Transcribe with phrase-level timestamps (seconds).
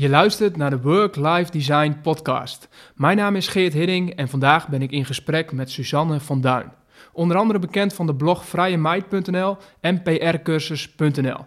[0.00, 2.68] Je luistert naar de Work-Life Design podcast.
[2.94, 6.72] Mijn naam is Geert Hidding en vandaag ben ik in gesprek met Suzanne van Duin.
[7.12, 11.46] Onder andere bekend van de blog vrijemijd.nl en prcursus.nl.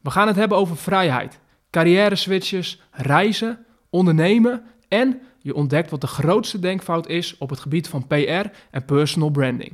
[0.00, 1.38] We gaan het hebben over vrijheid,
[1.70, 7.88] carrière switches, reizen, ondernemen en je ontdekt wat de grootste denkfout is op het gebied
[7.88, 9.72] van PR en personal branding.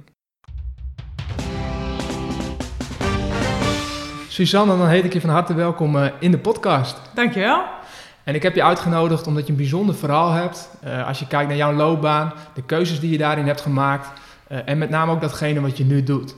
[4.28, 7.00] Suzanne, dan heet ik je van harte welkom eh, in de podcast.
[7.14, 7.78] Dankjewel.
[8.24, 10.70] En ik heb je uitgenodigd omdat je een bijzonder verhaal hebt.
[10.84, 14.08] Uh, als je kijkt naar jouw loopbaan, de keuzes die je daarin hebt gemaakt.
[14.48, 16.34] Uh, en met name ook datgene wat je nu doet.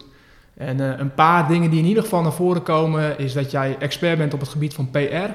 [0.56, 3.76] En uh, een paar dingen die in ieder geval naar voren komen, is dat jij
[3.78, 4.98] expert bent op het gebied van PR.
[4.98, 5.34] Mm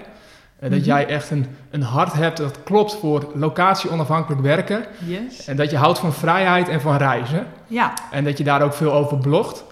[0.60, 0.70] -hmm.
[0.70, 4.86] Dat jij echt een, een hart hebt dat klopt voor locatie onafhankelijk werken.
[5.06, 5.48] Yes.
[5.48, 7.48] En dat je houdt van vrijheid en van reizen.
[7.68, 7.94] Ja.
[8.12, 9.64] En dat je daar ook veel over blogt.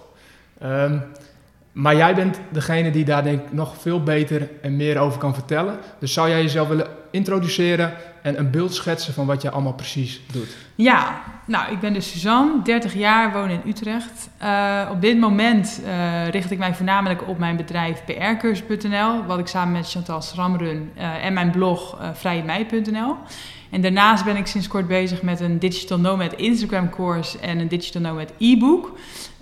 [0.64, 1.04] Um,
[1.76, 5.34] maar jij bent degene die daar denk ik nog veel beter en meer over kan
[5.34, 5.80] vertellen.
[6.00, 10.22] Dus zou jij jezelf willen introduceren en een beeld schetsen van wat jij allemaal precies
[10.32, 10.56] doet?
[10.76, 14.30] Ja, nou ik ben dus Suzanne, 30 jaar, woon in Utrecht.
[14.44, 19.48] Uh, op dit moment uh, richt ik mij voornamelijk op mijn bedrijf prcursus.nl, wat ik
[19.48, 23.16] samen met Chantal Sram run, uh, en mijn blog vrijemei.nl.
[23.70, 27.68] En daarnaast ben ik sinds kort bezig met een Digital Nomad Instagram course en een
[27.68, 28.92] Digital Nomad e-book.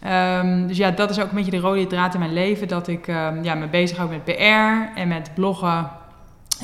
[0.05, 2.67] Um, dus ja, dat is ook een beetje de rode draad in mijn leven.
[2.67, 5.89] Dat ik um, ja, me bezighoud met PR en met bloggen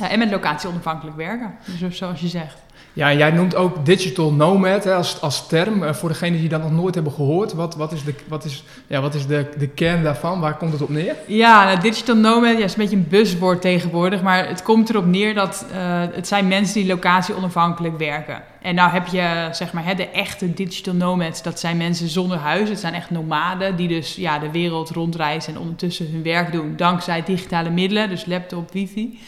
[0.00, 1.54] uh, en met locatie onafhankelijk werken.
[1.78, 2.56] Dus zoals je zegt.
[2.92, 5.82] Ja, jij noemt ook digital nomad hè, als, als term.
[5.82, 7.52] Uh, voor degenen die dat nog nooit hebben gehoord.
[7.52, 10.40] Wat, wat is, de, wat is, ja, wat is de, de kern daarvan?
[10.40, 11.14] Waar komt het op neer?
[11.26, 14.22] Ja, nou, digital nomad ja, is een beetje een buzzwoord tegenwoordig.
[14.22, 15.76] Maar het komt erop neer dat uh,
[16.12, 18.42] het zijn mensen die locatie onafhankelijk werken.
[18.62, 21.42] En nou heb je zeg maar de echte digital nomads.
[21.42, 22.68] Dat zijn mensen zonder huis.
[22.68, 26.76] Het zijn echt nomaden die dus ja, de wereld rondreizen en ondertussen hun werk doen.
[26.76, 29.18] Dankzij digitale middelen, dus laptop, wifi.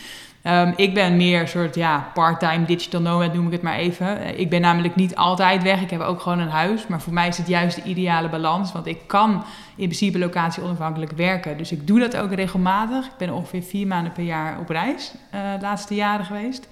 [0.46, 4.38] Um, ik ben meer soort ja, part-time digital nomad, noem ik het maar even.
[4.38, 5.80] Ik ben namelijk niet altijd weg.
[5.80, 6.86] Ik heb ook gewoon een huis.
[6.86, 8.72] Maar voor mij is het juist de ideale balans.
[8.72, 9.30] Want ik kan
[9.76, 11.56] in principe locatie onafhankelijk werken.
[11.58, 13.06] Dus ik doe dat ook regelmatig.
[13.06, 15.12] Ik ben ongeveer vier maanden per jaar op reis.
[15.34, 16.68] Uh, de laatste jaren geweest.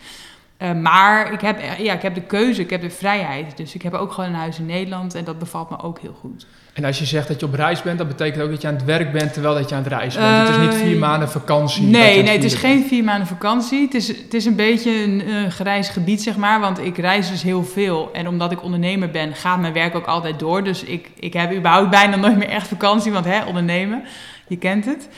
[0.63, 3.57] Uh, maar ik heb, ja, ik heb de keuze, ik heb de vrijheid.
[3.57, 5.15] Dus ik heb ook gewoon een huis in Nederland.
[5.15, 6.47] En dat bevalt me ook heel goed.
[6.73, 8.75] En als je zegt dat je op reis bent, dat betekent ook dat je aan
[8.75, 10.49] het werk bent terwijl dat je aan het reizen bent.
[10.49, 11.83] Uh, het is niet vier maanden vakantie.
[11.83, 13.81] Nee, nee, het is geen vier maanden vakantie.
[13.81, 16.61] Het is, het is een beetje een uh, grijs gebied, zeg maar.
[16.61, 18.11] Want ik reis dus heel veel.
[18.13, 20.65] En omdat ik ondernemer ben, gaat mijn werk ook altijd door.
[20.65, 24.03] Dus ik, ik heb überhaupt bijna nooit meer echt vakantie, want hè, ondernemen,
[24.51, 25.09] je kent het.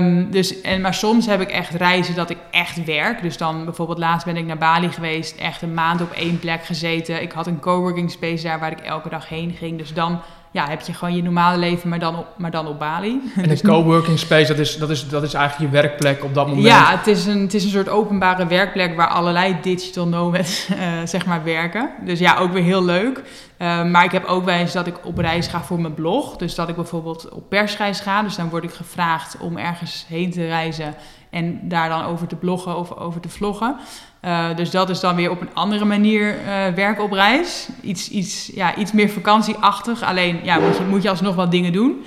[0.00, 3.22] Um, dus, en, maar soms heb ik echt reizen dat ik echt werk.
[3.22, 6.64] Dus dan bijvoorbeeld laatst ben ik naar Bali geweest, echt een maand op één plek
[6.64, 7.22] gezeten.
[7.22, 9.78] Ik had een coworking space daar waar ik elke dag heen ging.
[9.78, 10.20] Dus dan
[10.50, 13.20] ja, heb je gewoon je normale leven, maar dan op, maar dan op Bali.
[13.36, 16.46] En een coworking space, dat is, dat, is, dat is eigenlijk je werkplek op dat
[16.46, 16.66] moment?
[16.66, 20.76] Ja, het is een, het is een soort openbare werkplek waar allerlei digital nomads uh,
[21.14, 21.90] zeg maar werken.
[22.04, 23.22] Dus ja, ook weer heel leuk.
[23.58, 26.36] Uh, maar ik heb ook wel eens dat ik op reis ga voor mijn blog.
[26.36, 28.22] Dus dat ik bijvoorbeeld op persreis ga.
[28.22, 30.94] Dus dan word ik gevraagd om ergens heen te reizen
[31.30, 33.76] en daar dan over te bloggen of over te vloggen.
[34.24, 37.68] Uh, dus dat is dan weer op een andere manier uh, werk op reis.
[37.80, 40.02] Iets, iets, ja, iets meer vakantieachtig.
[40.02, 42.04] Alleen ja, moet, je, moet je alsnog wat dingen doen.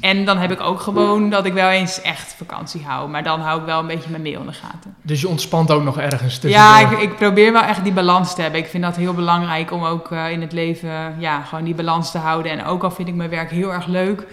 [0.00, 3.08] En dan heb ik ook gewoon dat ik wel eens echt vakantie hou.
[3.08, 4.94] Maar dan hou ik wel een beetje mijn mail in de gaten.
[5.02, 6.60] Dus je ontspant ook nog ergens tussen?
[6.60, 8.60] Ja, ik, ik, probeer wel echt die balans te hebben.
[8.60, 12.10] Ik vind dat heel belangrijk om ook uh, in het leven ja, gewoon die balans
[12.10, 12.52] te houden.
[12.52, 14.26] En ook al vind ik mijn werk heel erg leuk...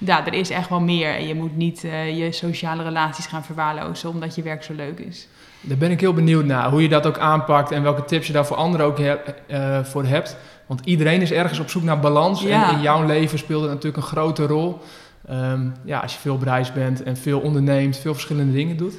[0.00, 1.14] Ja, er is echt wel meer.
[1.14, 1.80] En je moet niet
[2.14, 4.08] je sociale relaties gaan verwaarlozen...
[4.10, 5.28] omdat je werk zo leuk is.
[5.60, 8.32] Daar ben ik heel benieuwd naar, hoe je dat ook aanpakt en welke tips je
[8.32, 10.36] daar voor anderen ook heb, uh, voor hebt.
[10.66, 12.68] Want iedereen is ergens op zoek naar balans ja.
[12.68, 14.80] en in jouw leven speelt het natuurlijk een grote rol.
[15.30, 18.94] Um, ja, als je veel op reis bent en veel onderneemt, veel verschillende dingen doet.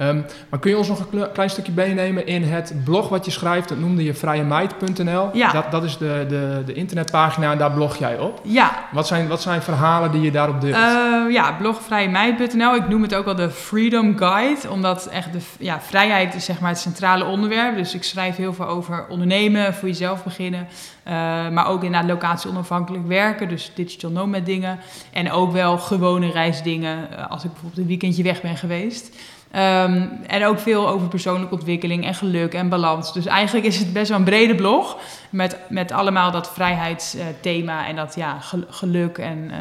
[0.00, 3.30] Um, maar kun je ons nog een klein stukje meenemen in het blog wat je
[3.30, 3.68] schrijft?
[3.68, 5.28] Dat noemde je vrijemijd.nl.
[5.32, 5.52] Ja.
[5.52, 8.40] Dat, dat is de, de, de internetpagina en daar blog jij op.
[8.44, 8.84] Ja.
[8.92, 10.76] Wat zijn, wat zijn verhalen die je daarop deelt?
[10.76, 12.74] Uh, ja, blog vrijemijd.nl.
[12.74, 14.70] Ik noem het ook wel de Freedom Guide.
[14.70, 17.76] Omdat echt de ja, vrijheid is zeg maar het centrale onderwerp.
[17.76, 20.68] Dus ik schrijf heel veel over ondernemen, voor jezelf beginnen.
[21.08, 21.12] Uh,
[21.48, 23.48] maar ook inderdaad locatie onafhankelijk werken.
[23.48, 24.78] Dus digital nomad dingen.
[25.12, 27.08] En ook wel gewone reisdingen.
[27.12, 29.10] Uh, als ik bijvoorbeeld een weekendje weg ben geweest.
[29.54, 33.12] Um, en ook veel over persoonlijke ontwikkeling en geluk en balans.
[33.12, 34.98] Dus eigenlijk is het best wel een brede blog.
[35.30, 38.38] Met, met allemaal dat vrijheidsthema en dat ja,
[38.68, 39.56] geluk en uh,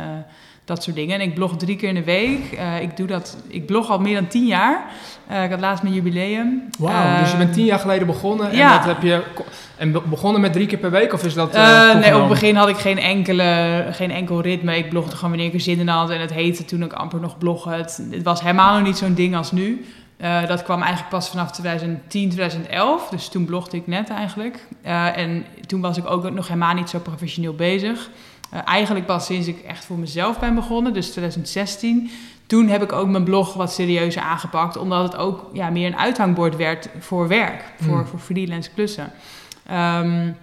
[0.66, 1.20] dat soort dingen.
[1.20, 2.40] En ik blog drie keer in de week.
[2.54, 4.86] Uh, ik, doe dat, ik blog al meer dan tien jaar.
[5.32, 6.64] Uh, ik had laatst mijn jubileum.
[6.80, 8.50] Wauw, dus je bent tien jaar geleden begonnen.
[8.50, 8.78] En, ja.
[8.78, 9.24] dat heb je,
[9.78, 11.14] en begonnen met drie keer per week?
[11.14, 14.78] Of is dat, nee, op het begin had ik geen, enkele, geen enkel ritme.
[14.78, 16.10] Ik blogde gewoon wanneer ik er zin in had.
[16.10, 17.72] En het heette toen ik amper nog bloggen.
[17.72, 19.86] Het, het was helemaal nog niet zo'n ding als nu.
[20.22, 23.10] Uh, dat kwam eigenlijk pas vanaf 2010, 2011.
[23.10, 24.68] Dus toen blogde ik net eigenlijk.
[24.86, 28.10] Uh, en toen was ik ook nog helemaal niet zo professioneel bezig.
[28.54, 32.12] Uh, eigenlijk pas sinds ik echt voor mezelf ben begonnen, dus 2016.
[32.46, 35.98] Toen heb ik ook mijn blog wat serieuzer aangepakt, omdat het ook ja, meer een
[35.98, 38.06] uithangbord werd voor werk, voor, mm.
[38.06, 39.12] voor freelance klussen.
[39.72, 40.36] Um,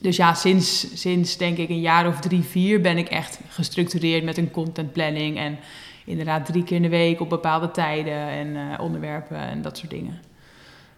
[0.00, 4.24] dus ja, sinds, sinds denk ik een jaar of drie, vier ben ik echt gestructureerd
[4.24, 5.38] met een contentplanning.
[5.38, 5.58] En
[6.04, 9.90] inderdaad drie keer in de week op bepaalde tijden en uh, onderwerpen en dat soort
[9.90, 10.27] dingen.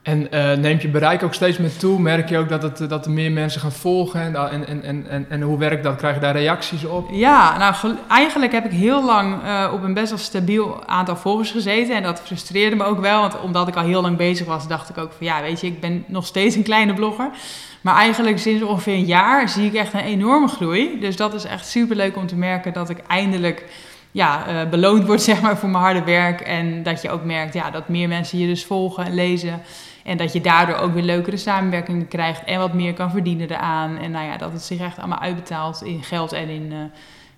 [0.03, 2.01] En uh, neemt je bereik ook steeds meer toe?
[2.01, 4.21] Merk je ook dat, dat er meer mensen gaan volgen?
[4.21, 5.97] En, en, en, en, en hoe werkt dat?
[5.97, 7.09] Krijg je daar reacties op?
[7.11, 11.51] Ja, nou eigenlijk heb ik heel lang uh, op een best wel stabiel aantal volgers
[11.51, 11.97] gezeten.
[11.97, 13.21] En dat frustreerde me ook wel.
[13.21, 15.67] Want omdat ik al heel lang bezig was, dacht ik ook van ja, weet je,
[15.67, 17.31] ik ben nog steeds een kleine blogger.
[17.81, 21.01] Maar eigenlijk sinds ongeveer een jaar zie ik echt een enorme groei.
[21.01, 23.65] Dus dat is echt super leuk om te merken dat ik eindelijk
[24.11, 26.41] ja, uh, beloond word zeg maar, voor mijn harde werk.
[26.41, 29.63] En dat je ook merkt ja, dat meer mensen je dus volgen en lezen.
[30.05, 33.99] En dat je daardoor ook weer leukere samenwerkingen krijgt en wat meer kan verdienen eraan.
[33.99, 36.79] En nou ja, dat het zich echt allemaal uitbetaalt in geld en in, uh,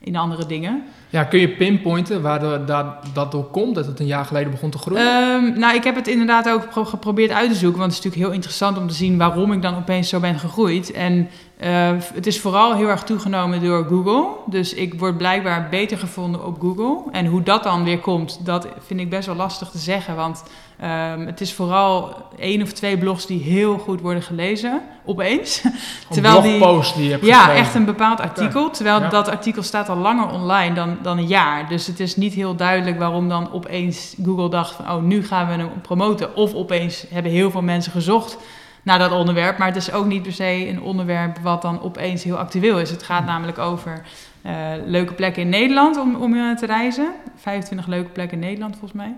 [0.00, 0.82] in andere dingen.
[1.08, 4.50] Ja, kun je pinpointen waar de, dat, dat door komt, dat het een jaar geleden
[4.50, 5.06] begon te groeien?
[5.06, 8.24] Um, nou, ik heb het inderdaad ook geprobeerd uit te zoeken, want het is natuurlijk
[8.24, 10.92] heel interessant om te zien waarom ik dan opeens zo ben gegroeid.
[10.92, 11.28] En
[11.62, 14.26] uh, het is vooral heel erg toegenomen door Google.
[14.46, 17.12] Dus ik word blijkbaar beter gevonden op Google.
[17.12, 20.16] En hoe dat dan weer komt, dat vind ik best wel lastig te zeggen.
[20.16, 20.42] Want
[20.82, 25.62] um, het is vooral één of twee blogs die heel goed worden gelezen, opeens.
[26.10, 28.70] terwijl blogpost die, je hebt Ja, echt een bepaald artikel.
[28.70, 31.68] Terwijl dat artikel staat al langer online dan, dan een jaar.
[31.68, 34.90] Dus het is niet heel duidelijk waarom dan opeens Google dacht van...
[34.90, 36.36] oh, nu gaan we hem promoten.
[36.36, 38.38] Of opeens hebben heel veel mensen gezocht
[38.82, 39.58] naar dat onderwerp.
[39.58, 42.90] Maar het is ook niet per se een onderwerp wat dan opeens heel actueel is.
[42.90, 44.02] Het gaat namelijk over
[44.46, 44.52] uh,
[44.86, 47.12] leuke plekken in Nederland om, om uh, te reizen.
[47.36, 49.14] 25 leuke plekken in Nederland volgens mij.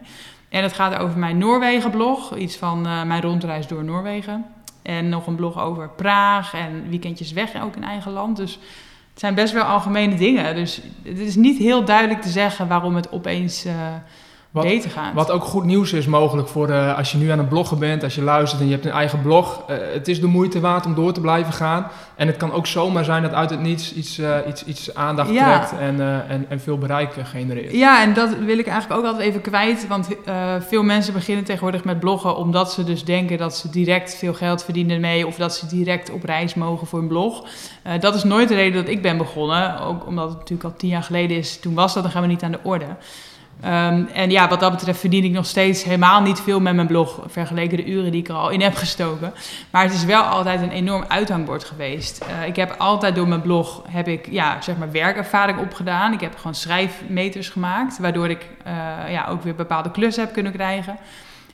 [0.55, 2.37] En het gaat over mijn Noorwegen-blog.
[2.37, 4.45] Iets van uh, mijn rondreis door Noorwegen.
[4.83, 8.37] En nog een blog over Praag en weekendjes weg ook in eigen land.
[8.37, 8.53] Dus
[9.11, 10.55] het zijn best wel algemene dingen.
[10.55, 13.67] Dus het is niet heel duidelijk te zeggen waarom het opeens
[14.55, 14.87] wat.
[15.15, 18.03] Wat ook goed nieuws is mogelijk voor uh, als je nu aan het bloggen bent,
[18.03, 19.63] als je luistert en je hebt een eigen blog.
[19.71, 21.87] Uh, het is de moeite waard om door te blijven gaan.
[22.17, 25.31] En het kan ook zomaar zijn dat uit het niets iets, uh, iets, iets aandacht
[25.31, 25.59] ja.
[25.59, 27.73] trekt en, en, en veel bereik genereert.
[27.73, 29.87] Ja, en dat wil ik eigenlijk ook altijd even kwijt.
[29.87, 30.09] Want
[30.59, 34.65] veel mensen beginnen tegenwoordig met bloggen omdat ze dus denken dat ze direct veel geld
[34.65, 35.27] verdienen mee.
[35.27, 37.47] Of dat ze direct op reis mogen voor een blog.
[38.01, 39.81] dat is nooit de reden dat ik ben begonnen.
[39.81, 41.61] Ook omdat het natuurlijk al tien jaar geleden is.
[41.61, 42.87] Toen was dat, dan gaan we niet aan de orde.
[43.65, 46.87] Um, en ja, wat dat betreft verdien ik nog steeds helemaal niet veel met mijn
[46.87, 49.33] blog, vergeleken de uren die ik er al in heb gestoken.
[49.71, 52.25] Maar het is wel altijd een enorm uithangbord geweest.
[52.25, 56.13] Uh, ik heb altijd door mijn blog heb ik, ja, zeg maar werkervaring opgedaan.
[56.13, 60.53] Ik heb gewoon schrijfmeters gemaakt, waardoor ik uh, ja, ook weer bepaalde klussen heb kunnen
[60.53, 60.97] krijgen.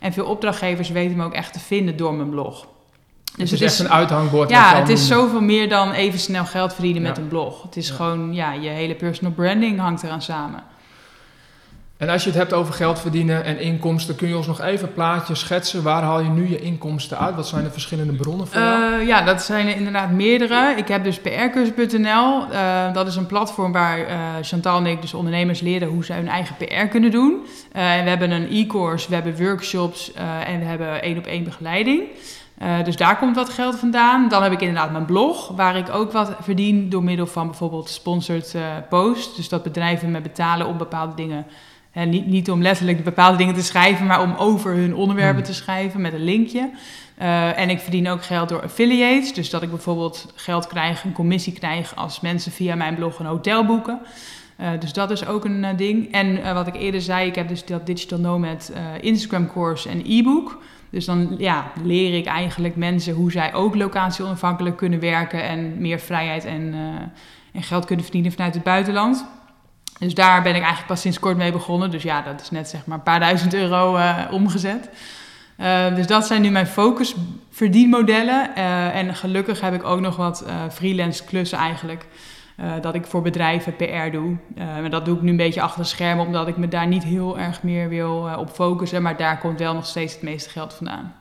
[0.00, 2.66] En veel opdrachtgevers weten me ook echt te vinden door mijn blog.
[3.36, 4.50] Dus het is echt een uithangbord.
[4.50, 7.08] Ja, het is zoveel meer dan even snel geld verdienen ja.
[7.08, 7.62] met een blog.
[7.62, 7.94] Het is ja.
[7.94, 10.62] gewoon, ja, je hele personal branding hangt eraan samen.
[12.00, 14.88] En als je het hebt over geld verdienen en inkomsten, kun je ons nog even
[14.88, 15.82] een plaatje schetsen.
[15.82, 17.34] Waar haal je nu je inkomsten uit?
[17.34, 19.00] Wat zijn de verschillende bronnen voor jou?
[19.00, 20.74] Uh, ja, dat zijn er inderdaad meerdere.
[20.76, 22.44] Ik heb dus prcursus.nl.
[22.50, 24.06] Uh, eh, dat is een platform waar uh,
[24.42, 27.46] Chantal en ik dus ondernemers leren hoe ze hun eigen PR kunnen doen.
[27.72, 30.12] en we hebben een e-course, we hebben workshops
[30.46, 32.02] en we hebben één op één begeleiding.
[32.84, 34.28] dus daar komt wat geld vandaan.
[34.28, 37.88] Dan heb ik inderdaad mijn blog, waar ik ook wat verdien door middel van bijvoorbeeld
[37.88, 38.56] sponsored
[38.88, 39.36] posts.
[39.36, 41.46] Dus dat bedrijven me betalen om bepaalde dingen
[41.92, 45.52] en niet, niet om letterlijk bepaalde dingen te schrijven, maar om over hun onderwerpen hmm.
[45.52, 46.70] te schrijven met een linkje.
[47.20, 49.34] Uh, en ik verdien ook geld door affiliates.
[49.34, 53.26] Dus dat ik bijvoorbeeld geld krijg, een commissie krijg als mensen via mijn blog een
[53.26, 54.00] hotel boeken.
[54.60, 56.12] Uh, dus dat is ook een uh, ding.
[56.12, 60.62] En wat ik eerder zei, ik heb dus dat Digital Nomad Instagram course en e-book.
[60.90, 65.80] Dus dan ja, leer ik eigenlijk mensen hoe zij ook locatie onafhankelijk kunnen werken en
[65.80, 66.74] meer vrijheid en,
[67.52, 69.26] en geld kunnen verdienen vanuit het buitenland.
[70.00, 71.90] Dus daar ben ik eigenlijk pas sinds kort mee begonnen.
[71.90, 74.88] Dus ja, dat is net zeg maar een paar duizend euro uh, omgezet.
[75.58, 77.14] Uh, dus dat zijn nu mijn focus
[77.50, 78.50] verdienmodellen.
[78.56, 82.06] Uh, en gelukkig heb ik ook nog wat freelance klussen eigenlijk.
[82.80, 84.36] dat ik voor bedrijven PR doe.
[84.54, 87.04] maar dat doe ik nu een beetje achter de schermen, omdat ik me daar niet
[87.04, 89.02] heel erg meer wil op focussen.
[89.02, 91.14] Maar daar komt wel nog steeds het meeste geld vandaan.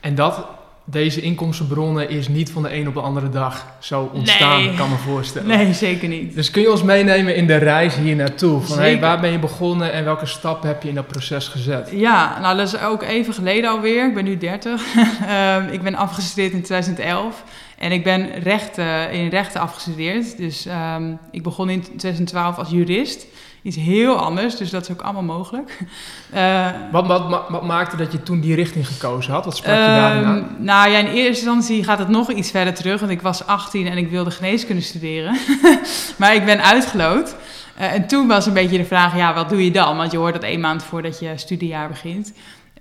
[0.00, 0.46] En dat
[0.88, 4.74] deze inkomstenbronnen is niet van de een op de andere dag zo ontstaan, nee.
[4.74, 5.48] kan me voorstellen.
[5.48, 6.34] Nee, zeker niet.
[6.34, 8.60] Dus kun je ons meenemen in de reis hier naartoe?
[8.60, 11.88] Van hey, waar ben je begonnen en welke stappen heb je in dat proces gezet?
[11.92, 14.06] Ja, nou dat is ook even geleden alweer.
[14.06, 14.82] Ik ben nu 30.
[14.96, 17.44] um, ik ben afgestudeerd in 2011
[17.78, 20.36] en ik ben rechten, in rechten afgestudeerd.
[20.36, 20.66] Dus
[20.96, 23.26] um, ik begon in 2012 als jurist
[23.66, 24.56] iets heel anders.
[24.56, 25.78] Dus dat is ook allemaal mogelijk.
[26.34, 29.44] Uh, wat, wat, wat, maakte dat je toen die richting gekozen had?
[29.44, 30.56] Wat sprak je daarin ehm, aan?
[30.58, 33.00] Nou ja, in eerste instantie gaat het nog iets verder terug.
[33.00, 35.38] Want ik was 18 en ik wilde geneeskunde studeren.
[36.18, 37.34] maar ik ben uitgeloot.
[37.78, 39.96] Uh, en toen was een beetje de vraag, ja, wat doe je dan?
[39.96, 42.32] Want je hoort dat één maand voordat je studiejaar begint.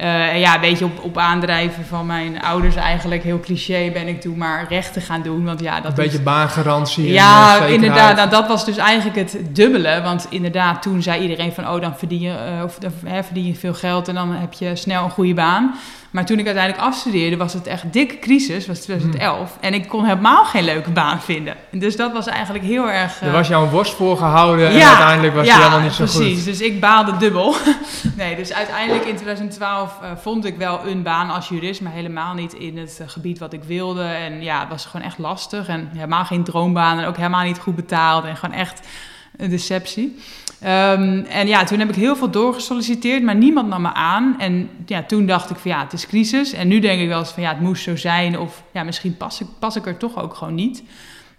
[0.02, 4.22] Uh, ja, een beetje op, op aandrijven van mijn ouders eigenlijk, heel cliché, ben ik
[4.22, 5.46] toen maar rechten gaan doen.
[5.46, 7.12] Want ja, dat een beetje baangarantie.
[7.12, 8.16] Ja, en, uh, inderdaad.
[8.16, 10.02] Nou, dat was dus eigenlijk het dubbele.
[10.04, 13.74] Want inderdaad, toen zei iedereen van, oh, dan verdien je, uh, of, verdien je veel
[13.74, 15.76] geld en dan heb je snel een goede baan.
[16.16, 19.38] Maar toen ik uiteindelijk afstudeerde, was het echt dikke crisis, was 2011.
[19.38, 19.48] Hmm.
[19.62, 21.56] En ik kon helemaal geen leuke baan vinden.
[21.72, 23.22] Dus dat was eigenlijk heel erg...
[23.22, 23.28] Uh...
[23.28, 26.20] Er was jou een worst voorgehouden en uiteindelijk was ja, helemaal niet zo precies.
[26.20, 26.26] goed.
[26.26, 26.46] precies.
[26.46, 27.56] Dus ik baalde dubbel.
[28.18, 32.34] nee, dus uiteindelijk in 2012 uh, vond ik wel een baan als jurist, maar helemaal
[32.34, 34.04] niet in het uh, gebied wat ik wilde.
[34.04, 37.60] En ja, het was gewoon echt lastig en helemaal geen droombaan en ook helemaal niet
[37.60, 38.88] goed betaald en gewoon echt
[39.38, 40.16] een deceptie.
[40.64, 44.36] Um, en ja, toen heb ik heel veel doorgesolliciteerd, maar niemand nam me aan.
[44.40, 46.54] En ja, toen dacht ik van ja, het is crisis.
[46.54, 48.40] En nu denk ik wel eens van ja, het moest zo zijn.
[48.40, 50.84] Of ja, misschien pas ik, pas ik er toch ook gewoon niet.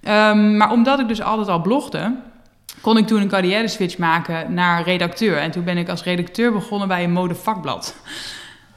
[0.09, 2.15] Um, maar omdat ik dus altijd al blogde,
[2.81, 5.37] kon ik toen een carrière switch maken naar redacteur.
[5.37, 7.97] En toen ben ik als redacteur begonnen bij een modevakblad.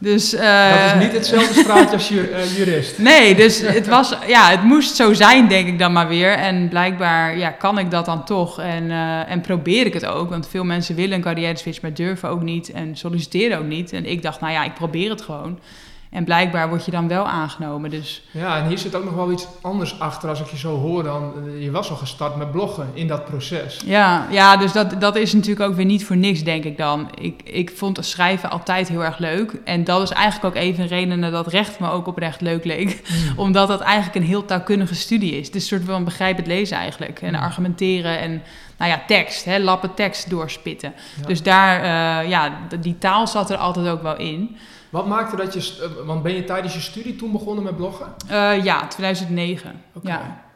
[0.01, 2.97] Dus, uh, dat is niet hetzelfde straatje als ju uh, jurist.
[3.11, 6.31] Nee, dus het, was, ja, het moest zo zijn, denk ik dan maar weer.
[6.31, 10.29] En blijkbaar ja, kan ik dat dan toch en, uh, en probeer ik het ook.
[10.29, 13.93] Want veel mensen willen een carrière switch, maar durven ook niet en solliciteren ook niet.
[13.93, 15.59] En ik dacht, nou ja, ik probeer het gewoon.
[16.09, 17.89] En blijkbaar word je dan wel aangenomen.
[17.89, 18.23] Dus.
[18.31, 21.03] Ja, en hier zit ook nog wel iets anders achter als ik je zo hoor
[21.03, 21.33] dan.
[21.59, 23.81] Je was al gestart met bloggen in dat proces.
[23.85, 27.09] Ja, ja dus dat, dat is natuurlijk ook weer niet voor niks, denk ik dan.
[27.19, 29.53] Ik, ik vond schrijven altijd heel erg leuk.
[29.63, 33.01] En dat is eigenlijk ook even een reden dat recht me ook oprecht leuk leek.
[33.09, 33.39] Mm.
[33.45, 35.53] Omdat dat eigenlijk een heel taalkundige studie is.
[35.53, 37.21] Een soort van begrijpend lezen eigenlijk.
[37.21, 37.39] En mm.
[37.39, 38.41] argumenteren en
[38.77, 40.93] nou ja, tekst, hè, lappen tekst doorspitten.
[41.21, 41.27] Ja.
[41.27, 44.57] Dus daar, uh, ja, die taal zat er altijd ook wel in.
[44.89, 48.07] Wat maakte dat je, want ben je tijdens je studie toen begonnen met bloggen?
[48.31, 49.81] Uh, ja, 2009.
[49.93, 50.11] Okay.
[50.11, 50.47] Ja.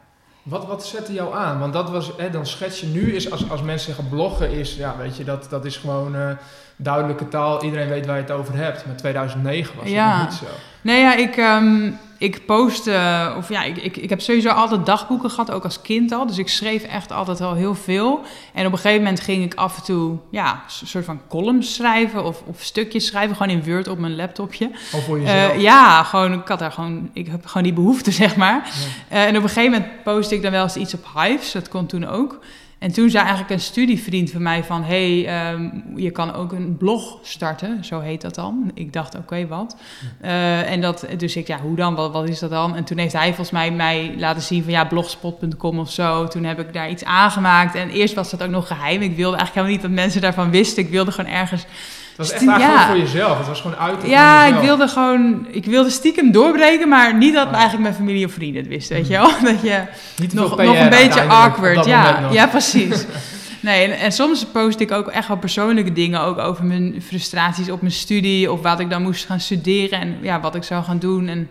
[0.42, 1.58] Wat, wat zette jou aan?
[1.58, 4.74] Want dat was, hè, dan schets je nu, is als, als mensen zeggen bloggen is,
[4.74, 6.30] ja, weet je, dat, dat is gewoon uh,
[6.76, 7.62] duidelijke taal.
[7.62, 8.86] Iedereen weet waar je het over hebt.
[8.86, 10.18] Maar 2009 was ja.
[10.18, 10.46] dat niet zo.
[10.80, 15.30] Nee, ja, ik, um, ik postte, of ja, ik, ik, ik heb sowieso altijd dagboeken
[15.30, 16.26] gehad, ook als kind al.
[16.26, 18.20] Dus ik schreef echt altijd al heel veel.
[18.52, 21.74] En op een gegeven moment ging ik af en toe, ja, een soort van columns
[21.74, 24.70] schrijven of, of stukjes schrijven, gewoon in Word op mijn laptopje.
[24.92, 25.54] Of voor jezelf?
[25.54, 28.70] Uh, ja, gewoon, ik had daar gewoon, ik heb gewoon die behoefte, zeg maar.
[29.10, 29.16] Ja.
[29.16, 31.68] Uh, en op een gegeven moment postte ik dan wel eens iets op Hives, dat
[31.68, 32.40] kon toen ook.
[32.84, 34.82] En toen zei eigenlijk een studievriend van mij van...
[34.82, 38.70] hé, hey, um, je kan ook een blog starten, zo heet dat dan.
[38.74, 39.76] Ik dacht, oké, wat?
[40.22, 41.94] Uh, en dat, dus ik, ja, hoe dan?
[41.94, 42.76] Wat, wat is dat dan?
[42.76, 44.72] En toen heeft hij volgens mij mij laten zien van...
[44.72, 46.28] ja, blogspot.com of zo.
[46.28, 47.74] Toen heb ik daar iets aangemaakt.
[47.74, 49.02] En eerst was dat ook nog geheim.
[49.02, 50.82] Ik wilde eigenlijk helemaal niet dat mensen daarvan wisten.
[50.82, 51.66] Ik wilde gewoon ergens
[52.16, 52.86] was echt eigenlijk ja.
[52.86, 53.38] voor jezelf.
[53.38, 54.06] Het was gewoon uit.
[54.06, 58.32] Ja, ik wilde gewoon, ik wilde stiekem doorbreken, maar niet dat eigenlijk mijn familie of
[58.32, 59.30] vrienden het wisten, weet je wel?
[59.52, 59.82] Dat je
[60.16, 61.84] niet nog, nog een beetje awkward.
[61.84, 63.04] Ja, ja, precies.
[63.60, 67.70] Nee, en, en, soms post ik ook echt wel persoonlijke dingen, ook over mijn frustraties
[67.70, 70.84] op mijn studie of wat ik dan moest gaan studeren en ja, wat ik zou
[70.84, 71.28] gaan doen.
[71.28, 71.50] En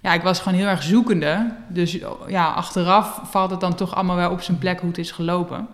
[0.00, 1.50] ja, ik was gewoon heel erg zoekende.
[1.68, 1.98] Dus
[2.28, 5.68] ja, achteraf valt het dan toch allemaal wel op zijn plek hoe het is gelopen.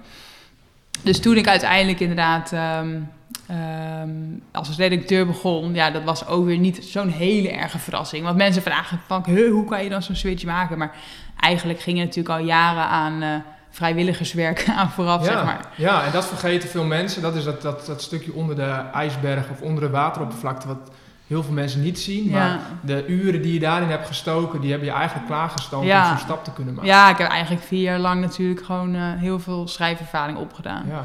[1.03, 3.09] Dus toen ik uiteindelijk inderdaad um,
[3.51, 8.25] um, als redacteur begon, ja, dat was ook weer niet zo'n hele erge verrassing.
[8.25, 10.79] Want mensen vragen van, hoe kan je dan zo'n switch maken?
[10.79, 10.97] Maar
[11.41, 13.35] eigenlijk ging het natuurlijk al jaren aan uh,
[13.71, 15.69] vrijwilligerswerk aan vooraf, ja, zeg maar.
[15.75, 17.23] Ja, en dat vergeten veel mensen.
[17.23, 20.91] Dat is dat, dat, dat stukje onder de ijsberg of onder de wateroppervlakte, wat
[21.27, 22.31] heel veel mensen niet zien.
[22.31, 22.61] Maar ja.
[22.81, 26.03] de uren die je daarin hebt gestoken, die hebben je eigenlijk klaargestoomd ja.
[26.03, 26.91] om zo'n stap te kunnen maken.
[26.91, 30.85] Ja, ik heb eigenlijk vier jaar lang natuurlijk gewoon uh, heel veel schrijfervaring opgedaan.
[30.89, 31.05] Ja.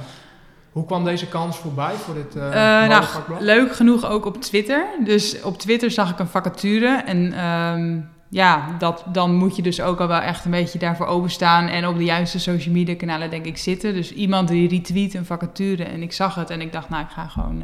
[0.72, 2.52] Hoe kwam deze kans voorbij voor dit uh, uh,
[2.88, 3.04] nou,
[3.40, 4.86] Leuk genoeg ook op Twitter.
[5.04, 9.82] Dus op Twitter zag ik een vacature en um, ja, dat, dan moet je dus
[9.82, 13.30] ook al wel echt een beetje daarvoor openstaan en op de juiste social media kanalen
[13.30, 13.94] denk ik zitten.
[13.94, 17.12] Dus iemand die retweet een vacature en ik zag het en ik dacht nou ik
[17.12, 17.56] ga gewoon...
[17.56, 17.64] Uh,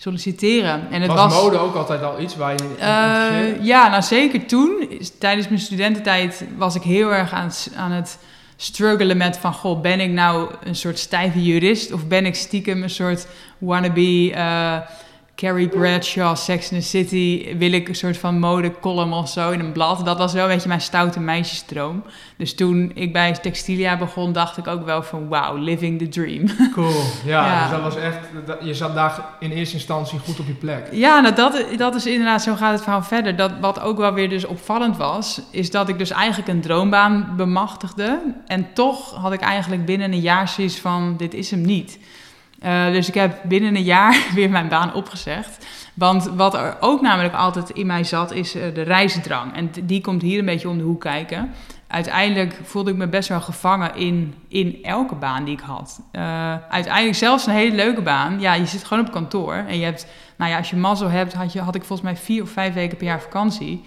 [0.00, 0.90] solliciteren.
[0.90, 4.46] En het was, was, mode ook altijd al iets waar je uh, Ja, nou zeker
[4.46, 4.88] toen.
[5.18, 8.18] Tijdens mijn studententijd was ik heel erg aan, aan het
[8.62, 9.52] struggelen met van...
[9.52, 11.92] goh, ben ik nou een soort stijve jurist...
[11.92, 13.26] of ben ik stiekem een soort
[13.58, 14.30] wannabe...
[14.30, 14.78] Uh,
[15.40, 19.60] Carrie Bradshaw, Sex in the City, wil ik een soort van modecolumn of zo in
[19.60, 20.04] een blad.
[20.04, 22.02] Dat was wel een beetje mijn stoute meisjesdroom.
[22.36, 26.44] Dus toen ik bij Textilia begon, dacht ik ook wel van wow, living the dream.
[26.74, 27.62] Cool, ja, ja.
[27.62, 28.18] dus dat was echt,
[28.60, 30.88] je zat daar in eerste instantie goed op je plek.
[30.92, 33.36] Ja, nou dat, dat is inderdaad, zo gaat het verhaal verder.
[33.36, 37.32] Dat, wat ook wel weer dus opvallend was, is dat ik dus eigenlijk een droombaan
[37.36, 38.20] bemachtigde.
[38.46, 41.98] En toch had ik eigenlijk binnen een jaar zoiets van, dit is hem niet.
[42.64, 45.66] Uh, dus ik heb binnen een jaar weer mijn baan opgezegd.
[45.94, 49.54] Want wat er ook namelijk altijd in mij zat, is uh, de reisdrang.
[49.54, 51.50] En die komt hier een beetje om de hoek kijken.
[51.86, 56.00] Uiteindelijk voelde ik me best wel gevangen in, in elke baan die ik had.
[56.12, 56.22] Uh,
[56.68, 58.40] uiteindelijk zelfs een hele leuke baan.
[58.40, 59.54] Ja, je zit gewoon op kantoor.
[59.54, 62.16] En je hebt, nou ja, als je mazzel hebt, had, je, had ik volgens mij
[62.16, 63.84] vier of vijf weken per jaar vakantie.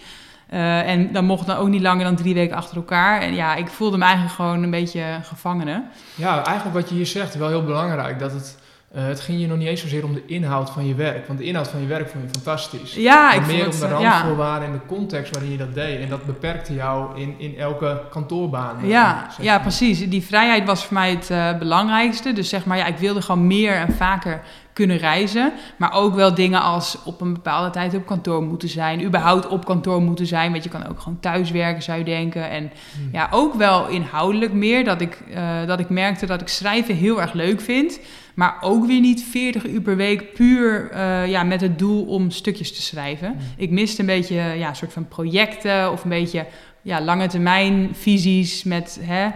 [0.47, 3.21] En dan mocht dan ook niet langer dan drie weken achter elkaar.
[3.21, 5.83] En ja, ik voelde me eigenlijk gewoon een beetje gevangene.
[6.15, 8.19] Ja, eigenlijk wat je hier zegt, wel heel belangrijk.
[8.19, 8.57] Dat het
[8.95, 11.27] uh, het ging je nog niet eens zozeer om de inhoud van je werk.
[11.27, 12.93] Want de inhoud van je werk vond je fantastisch.
[12.93, 14.11] Ja, maar ik meer vond om de het, ja.
[14.11, 15.99] randvoorwaarden en de context waarin je dat deed.
[16.01, 18.77] En dat beperkte jou in, in elke kantoorbaan.
[18.81, 20.09] eh, Ja, zeg ja, precies.
[20.09, 22.33] Die vrijheid was voor mij het eh, belangrijkste.
[22.33, 24.41] Dus zeg maar, ja, ik wilde gewoon meer en vaker
[24.73, 25.53] kunnen reizen.
[25.77, 29.03] Maar ook wel dingen als op een bepaalde tijd op kantoor moeten zijn.
[29.03, 30.51] Überhaupt op kantoor moeten zijn.
[30.51, 32.49] Want je kan ook gewoon thuiswerken, zou je denken.
[32.49, 33.15] En Hm.
[33.15, 34.83] ja, ook wel inhoudelijk meer.
[34.83, 37.99] Dat ik, eh, dat ik merkte dat ik schrijven heel erg leuk vind.
[38.33, 42.31] Maar ook weer niet 40 uur per week puur eh, ja, met het doel om
[42.31, 43.27] stukjes te schrijven.
[43.27, 43.61] Hm.
[43.61, 46.45] Ik miste een beetje ja, een soort van projecten of een beetje
[46.81, 49.29] ja, lange termijn visies met hè,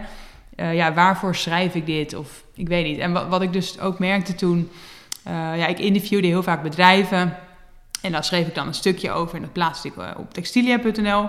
[0.56, 2.14] eh, ja, waarvoor schrijf ik dit?
[2.14, 2.98] Of ik weet niet.
[2.98, 4.70] En wat, wat ik dus ook merkte toen,
[5.32, 7.36] ja, ik interviewde heel vaak bedrijven.
[8.00, 11.28] En daar schreef ik dan een stukje over en dat plaatste ik eh, op textilia.nl.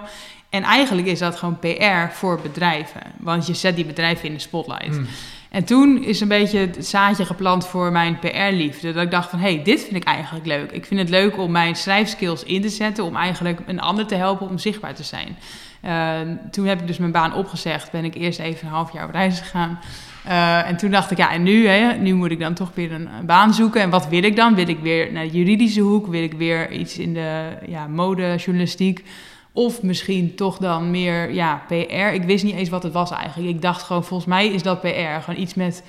[0.50, 3.02] En eigenlijk is dat gewoon PR voor bedrijven.
[3.18, 4.96] Want je zet die bedrijven in de spotlight.
[4.96, 5.04] Hm.
[5.50, 8.94] En toen is een beetje het zaadje geplant voor mijn PR-liefde.
[8.94, 10.72] Dat ik dacht van, hé, hey, dit vind ik eigenlijk leuk.
[10.72, 13.04] Ik vind het leuk om mijn schrijfskills in te zetten...
[13.04, 15.38] om eigenlijk een ander te helpen om zichtbaar te zijn.
[15.86, 17.92] Uh, toen heb ik dus mijn baan opgezegd.
[17.92, 19.80] Ben ik eerst even een half jaar op reis gegaan.
[20.28, 22.92] Uh, en toen dacht ik, ja, en nu, hè, nu moet ik dan toch weer
[22.92, 23.82] een, een, baan zoeken.
[23.82, 24.56] En wat wil ik dan?
[24.56, 26.08] Wil ik weer naar de juridische hoek?
[26.08, 29.04] Wil ik weer iets in de ja, modejournalistiek?
[29.52, 32.14] Of misschien toch dan meer ja, PR.
[32.14, 33.50] Ik wist niet eens wat het was eigenlijk.
[33.50, 35.22] Ik dacht gewoon, volgens mij is dat PR.
[35.22, 35.84] Gewoon iets met,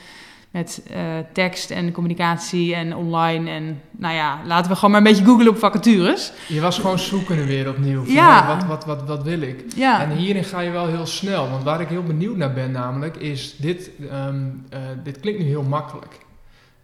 [0.50, 0.96] met uh,
[1.32, 3.50] tekst en communicatie en online.
[3.50, 6.32] En nou ja, laten we gewoon maar een beetje googlen op vacatures.
[6.48, 8.04] Je was gewoon zoekende weer opnieuw.
[8.04, 8.46] Ja.
[8.46, 9.64] Wat, wat, wat, wat wil ik?
[9.76, 11.50] Ja, En hierin ga je wel heel snel.
[11.50, 15.46] Want waar ik heel benieuwd naar ben namelijk, is dit, ehm, eh, dit klinkt nu
[15.46, 16.18] heel makkelijk.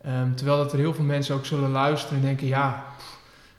[0.02, 3.15] Ehm, terwijl dat er heel veel mensen ook zullen luisteren en denken, ja, pff,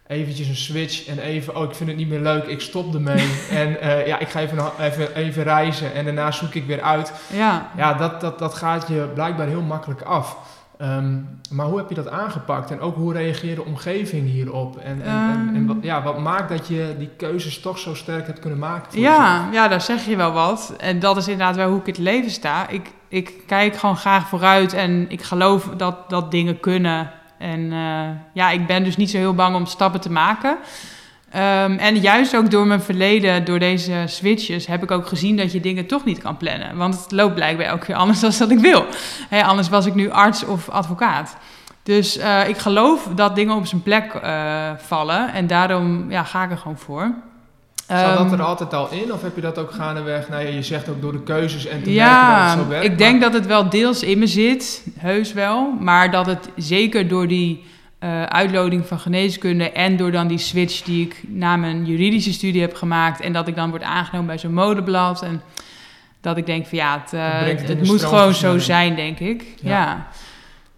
[0.08, 3.28] eventjes een switch en even, oh ik vind het niet meer leuk, ik stop ermee.
[3.52, 7.12] en eh, ja, ik ga even, even, even reizen en daarna zoek ik weer uit.
[7.34, 7.70] ja.
[7.78, 10.38] Ja, dat, dat, dat gaat je blijkbaar heel makkelijk af.
[10.78, 11.16] Ehm,
[11.52, 12.72] maar hoe heb je dat aangepakt?
[12.72, 14.78] En ook hoe reageert de omgeving hierop?
[14.78, 15.66] En, en, en, en Ehm.
[15.66, 19.00] wat, ja, wat maakt dat je die keuzes toch zo sterk hebt kunnen maken?
[19.00, 19.18] jezelf?
[19.18, 20.74] Ja, ja, daar zeg je wel wat.
[20.78, 22.68] En dat is inderdaad wel hoe ik in het leven sta.
[22.68, 27.12] Ik, ik kijk gewoon graag vooruit en ik geloof dat, dat dingen kunnen.
[27.38, 30.58] En eh, ja, ik ben dus niet zo heel bang om stappen te maken.
[31.32, 35.52] Ehm, en juist ook door mijn verleden, door deze switches, heb ik ook gezien dat
[35.52, 36.78] je dingen toch niet kan plannen.
[36.78, 38.86] Want het loopt blijkbaar elke keer anders dan dat ik wil.
[39.30, 41.38] Anders was ik nu arts of advocaat.
[41.88, 45.34] Dus eh, ik geloof dat dingen op zijn plek eh, vallen.
[45.34, 47.14] En daarom ja, ga ik er gewoon voor.
[47.88, 49.14] Zat dat Ehm, er altijd al in?
[49.14, 50.30] Of heb je dat ook gaandeweg?
[50.30, 52.68] Nou ja, je zegt ook door de keuzes en te merken dat Ja, het zo
[52.68, 52.86] werkt.
[52.86, 55.74] ik denk dat het wel deels in me zit, heus wel.
[55.80, 57.64] Maar dat het zeker door die
[58.00, 62.62] eh uitloding van geneeskunde en door dan die switch die ik na mijn juridische studie
[62.62, 65.42] heb gemaakt en dat ik dan word aangenomen bij zo'n modeblad en
[66.22, 69.44] dat ik denk van ja, het, eh, Het moet gewoon zo zijn, denk ik.
[69.62, 69.70] Ja.
[69.70, 70.08] Ja.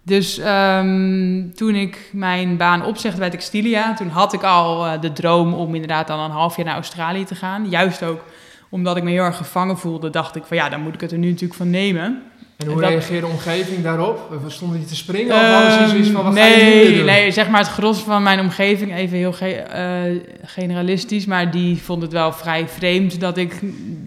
[0.02, 5.12] Dus ehm, toen ik mijn baan opzegde bij Textilia, toen had ik al eh, de
[5.12, 7.68] droom om inderdaad dan een half jaar naar Australië te gaan.
[7.68, 8.24] Juist ook
[8.68, 11.12] omdat ik me heel erg gevangen voelde, dacht ik van ja, dan moet ik het
[11.12, 12.22] er nu natuurlijk van nemen.
[12.60, 14.30] En hoe dat- reageerde de omgeving daarop?
[14.44, 16.88] We stonden die te springen of hadden ze Ehm, zoiets van, wat nee, ga je
[16.88, 17.04] nu doen?
[17.04, 21.82] Nee, zeg maar het gros van mijn omgeving, even heel ge- eh, generalistisch, maar die
[21.82, 23.60] vond het wel vrij vreemd dat ik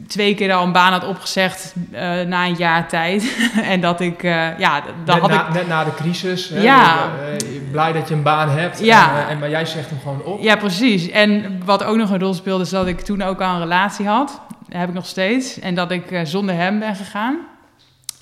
[0.07, 3.37] twee keer al een baan had opgezegd eh, na een jaar tijd.
[3.71, 5.53] en dat ik, eh, ja, dan net, had na, ik...
[5.53, 6.49] net na de crisis.
[6.49, 7.09] Hè, Ja.
[7.71, 8.79] Blij dat je een baan hebt.
[8.79, 9.21] Ja.
[9.23, 10.41] En, en, maar jij zegt hem gewoon op.
[10.41, 11.09] Ja, precies.
[11.09, 14.07] En wat ook nog een rol speelde, is dat ik toen ook al een relatie
[14.07, 14.41] had.
[14.69, 15.59] Dat heb ik nog steeds.
[15.59, 17.37] En dat ik zonder hem ben gegaan.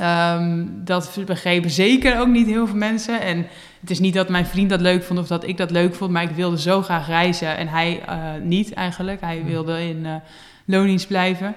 [0.01, 3.21] Ehm, dat begrepen zeker ook niet heel veel mensen.
[3.21, 3.47] En
[3.79, 6.11] het is niet dat mijn vriend dat leuk vond of dat ik dat leuk vond.
[6.11, 7.57] Maar ik wilde zo graag reizen.
[7.57, 9.21] En hij eh, niet eigenlijk.
[9.21, 10.21] Hij wilde in
[10.65, 11.55] loondienst blijven.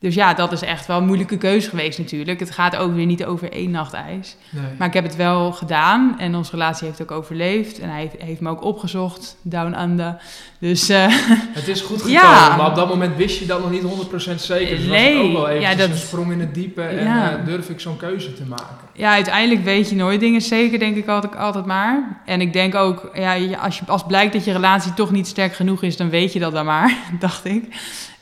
[0.00, 2.40] Dus ja, dat is echt wel een moeilijke keuze geweest natuurlijk.
[2.40, 4.36] Het gaat ook weer niet over één nacht ijs.
[4.50, 4.62] Nee.
[4.78, 7.78] Maar ik heb het wel gedaan en onze relatie heeft ook overleefd.
[7.78, 10.22] En hij heeft, heeft me ook opgezocht, down under.
[10.58, 11.06] Dus eh,
[11.58, 12.56] Het is goed gekomen, Ja.
[12.56, 14.76] maar op dat moment wist je dat nog niet 100% zeker.
[14.76, 17.04] Dus was Nee, het ook wel even ja, dat- een sprong in het diepe en
[17.04, 17.30] Ja.
[17.38, 18.76] eh, durf ik zo'n keuze te maken.
[18.94, 22.20] ja, uiteindelijk weet je nooit dingen zeker, denk ik altijd, altijd maar.
[22.26, 25.54] En ik denk ook, ja, als, je, als blijkt dat je relatie toch niet sterk
[25.54, 27.64] genoeg is, dan weet je dat dan maar, dacht ik.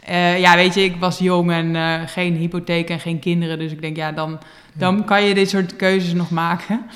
[0.09, 3.59] Eh, ja, weet je, ik was jong en eh, geen hypotheek en geen kinderen.
[3.59, 4.39] Dus ik denk, ja, dan,
[4.73, 6.87] dan kan je dit soort keuzes nog maken.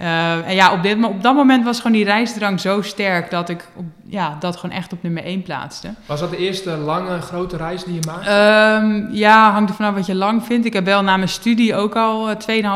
[0.00, 3.48] Uh, en ja, op, dit, op dat moment was gewoon die reisdrang zo sterk dat
[3.48, 5.88] ik op, ja, dat gewoon echt op nummer 1 plaatste.
[6.06, 8.30] Was dat de eerste lange, grote reis die je maakte?
[8.84, 10.66] Um, ja, hangt er vanaf wat je lang vindt.
[10.66, 12.28] Ik heb wel na mijn studie ook al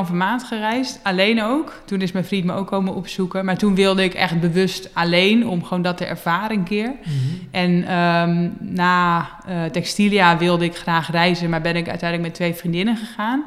[0.07, 1.01] 2,5 maand gereisd.
[1.03, 1.73] Alleen ook.
[1.85, 3.45] Toen is mijn vriend me ook komen opzoeken.
[3.45, 6.89] Maar toen wilde ik echt bewust alleen, om gewoon dat te ervaren een keer.
[6.89, 7.49] Mm -hmm.
[7.51, 12.55] En um, na uh, Textilia wilde ik graag reizen, maar ben ik uiteindelijk met twee
[12.55, 13.45] vriendinnen gegaan.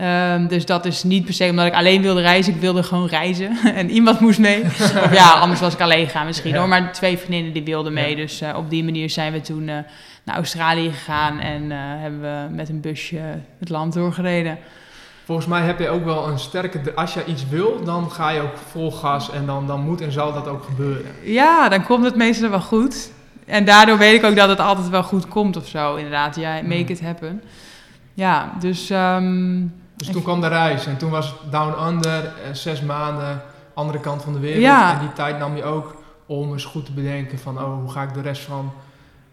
[0.00, 2.54] Um, dus dat is niet per se omdat ik alleen wilde reizen.
[2.54, 4.62] Ik wilde gewoon reizen en iemand moest mee.
[4.64, 6.58] of ja, anders was ik alleen gaan misschien ja.
[6.58, 6.68] hoor.
[6.68, 8.10] Maar twee vriendinnen die wilden mee.
[8.10, 8.16] Ja.
[8.16, 9.76] Dus uh, op die manier zijn we toen uh,
[10.24, 11.38] naar Australië gegaan.
[11.38, 13.20] En uh, hebben we met een busje
[13.58, 14.58] het land doorgereden.
[15.24, 16.94] Volgens mij heb je ook wel een sterke...
[16.94, 19.30] Als je iets wil, dan ga je ook vol gas.
[19.30, 21.12] En dan, dan moet en zal dat ook gebeuren.
[21.22, 23.10] Ja, dan komt het meestal wel goed.
[23.46, 25.94] En daardoor weet ik ook dat het altijd wel goed komt of zo.
[25.94, 27.42] Inderdaad, ja, make it happen.
[28.14, 28.90] Ja, dus...
[28.90, 33.42] Um, dus toen kwam de reis en toen was Down Under, eh, zes maanden,
[33.74, 34.62] andere kant van de wereld.
[34.62, 34.92] Ja.
[34.92, 38.02] En die tijd nam je ook om eens goed te bedenken van, oh, hoe ga
[38.02, 38.72] ik de rest van,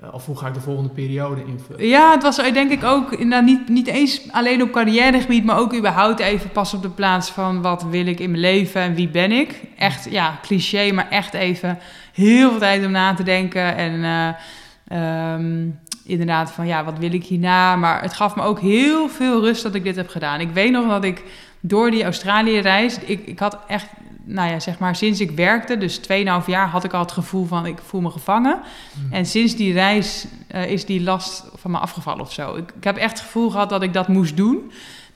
[0.04, 1.88] uh, of hoe ga ik de volgende periode invullen?
[1.88, 5.76] Ja, het was denk ik ook inderdaad niet, niet eens alleen op carrièregebied, maar ook
[5.76, 9.10] überhaupt even pas op de plaats van wat wil ik in mijn leven en wie
[9.10, 9.62] ben ik.
[9.78, 11.80] Echt, ja, cliché, maar echt even
[12.14, 13.94] heel veel tijd om na te denken en...
[13.94, 17.76] Uh, um, inderdaad van ja, wat wil ik hierna?
[17.76, 20.40] Maar het gaf me ook heel veel rust dat ik dit heb gedaan.
[20.40, 21.24] Ik weet nog dat ik
[21.60, 23.88] door die Australië-reis, ik, ik had echt,
[24.24, 26.06] nou ja, zeg maar sinds ik werkte, dus 2,5
[26.46, 28.60] jaar, had ik al het gevoel van ik voel me gevangen.
[28.94, 29.14] Mm.
[29.14, 32.56] En sinds die reis uh, is die last van me afgevallen of zo.
[32.56, 34.72] Ik, ik heb echt het gevoel gehad dat ik dat moest doen.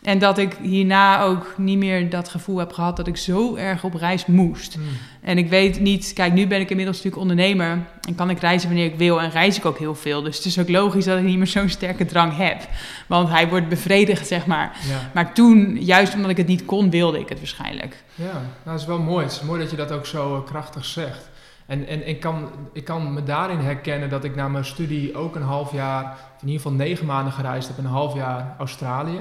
[0.07, 3.83] En dat ik hierna ook niet meer dat gevoel heb gehad dat ik zo erg
[3.83, 4.77] op reis moest.
[4.77, 4.83] Mm.
[5.21, 8.67] En ik weet niet, kijk, nu ben ik inmiddels natuurlijk ondernemer en kan ik reizen
[8.67, 10.21] wanneer ik wil en reis ik ook heel veel.
[10.21, 12.67] Dus het is ook logisch dat ik niet meer zo'n sterke drang heb.
[13.07, 14.77] Want hij wordt bevredigd, zeg maar.
[14.87, 15.11] Ja.
[15.13, 18.03] Maar toen, juist omdat ik het niet kon, wilde ik het waarschijnlijk.
[18.15, 19.23] Ja, nou, dat is wel mooi.
[19.23, 21.29] Het is mooi dat je dat ook zo uh, krachtig zegt.
[21.65, 25.35] En, en ik, kan, ik kan me daarin herkennen dat ik na mijn studie ook
[25.35, 26.03] een half jaar,
[26.41, 29.19] in ieder geval negen maanden gereisd heb, een half jaar Australië.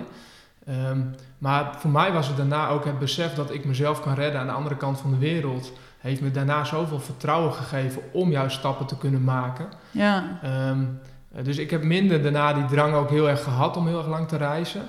[0.68, 4.40] Um, maar voor mij was het daarna ook het besef dat ik mezelf kan redden
[4.40, 5.72] aan de andere kant van de wereld.
[5.98, 9.66] Heeft me daarna zoveel vertrouwen gegeven om juist stappen te kunnen maken.
[9.90, 10.40] Ja.
[10.70, 10.98] Um,
[11.42, 14.28] dus ik heb minder daarna die drang ook heel erg gehad om heel erg lang
[14.28, 14.82] te reizen.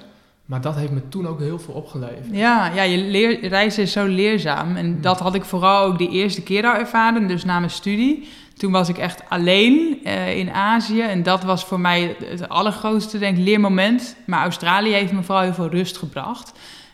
[0.45, 2.27] Maar dat heeft me toen ook heel veel opgeleverd.
[2.31, 4.75] Ja, ja je leer, reizen is zo leerzaam.
[4.75, 5.01] En mm.
[5.01, 8.27] dat had ik vooral ook de eerste keer al ervaren, dus na mijn studie.
[8.57, 11.01] Toen was ik echt alleen uh, in Azië.
[11.01, 14.15] En dat was voor mij het allergrootste denk, leermoment.
[14.25, 16.51] Maar Australië heeft me vooral heel veel rust gebracht.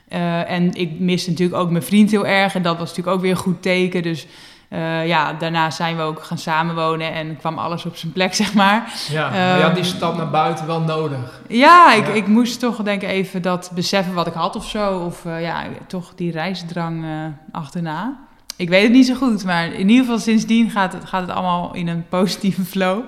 [0.09, 2.55] Uh, en ik miste natuurlijk ook mijn vriend heel erg.
[2.55, 4.01] En dat was natuurlijk ook weer een goed teken.
[4.01, 4.27] Dus
[4.69, 8.53] uh, ja, daarna zijn we ook gaan samenwonen en kwam alles op zijn plek, zeg
[8.53, 8.93] maar.
[9.09, 11.41] Ja, maar je had die stap naar buiten wel nodig.
[11.47, 12.13] Ja, ik, ja.
[12.13, 14.99] ik moest toch denk ik even dat beseffen wat ik had of zo.
[14.99, 17.05] Of ja, toch die reisdrang
[17.51, 18.17] achterna.
[18.55, 21.31] Ik weet het niet zo goed, maar in ieder geval sindsdien gaat het, gaat het
[21.31, 23.01] allemaal in een positieve flow.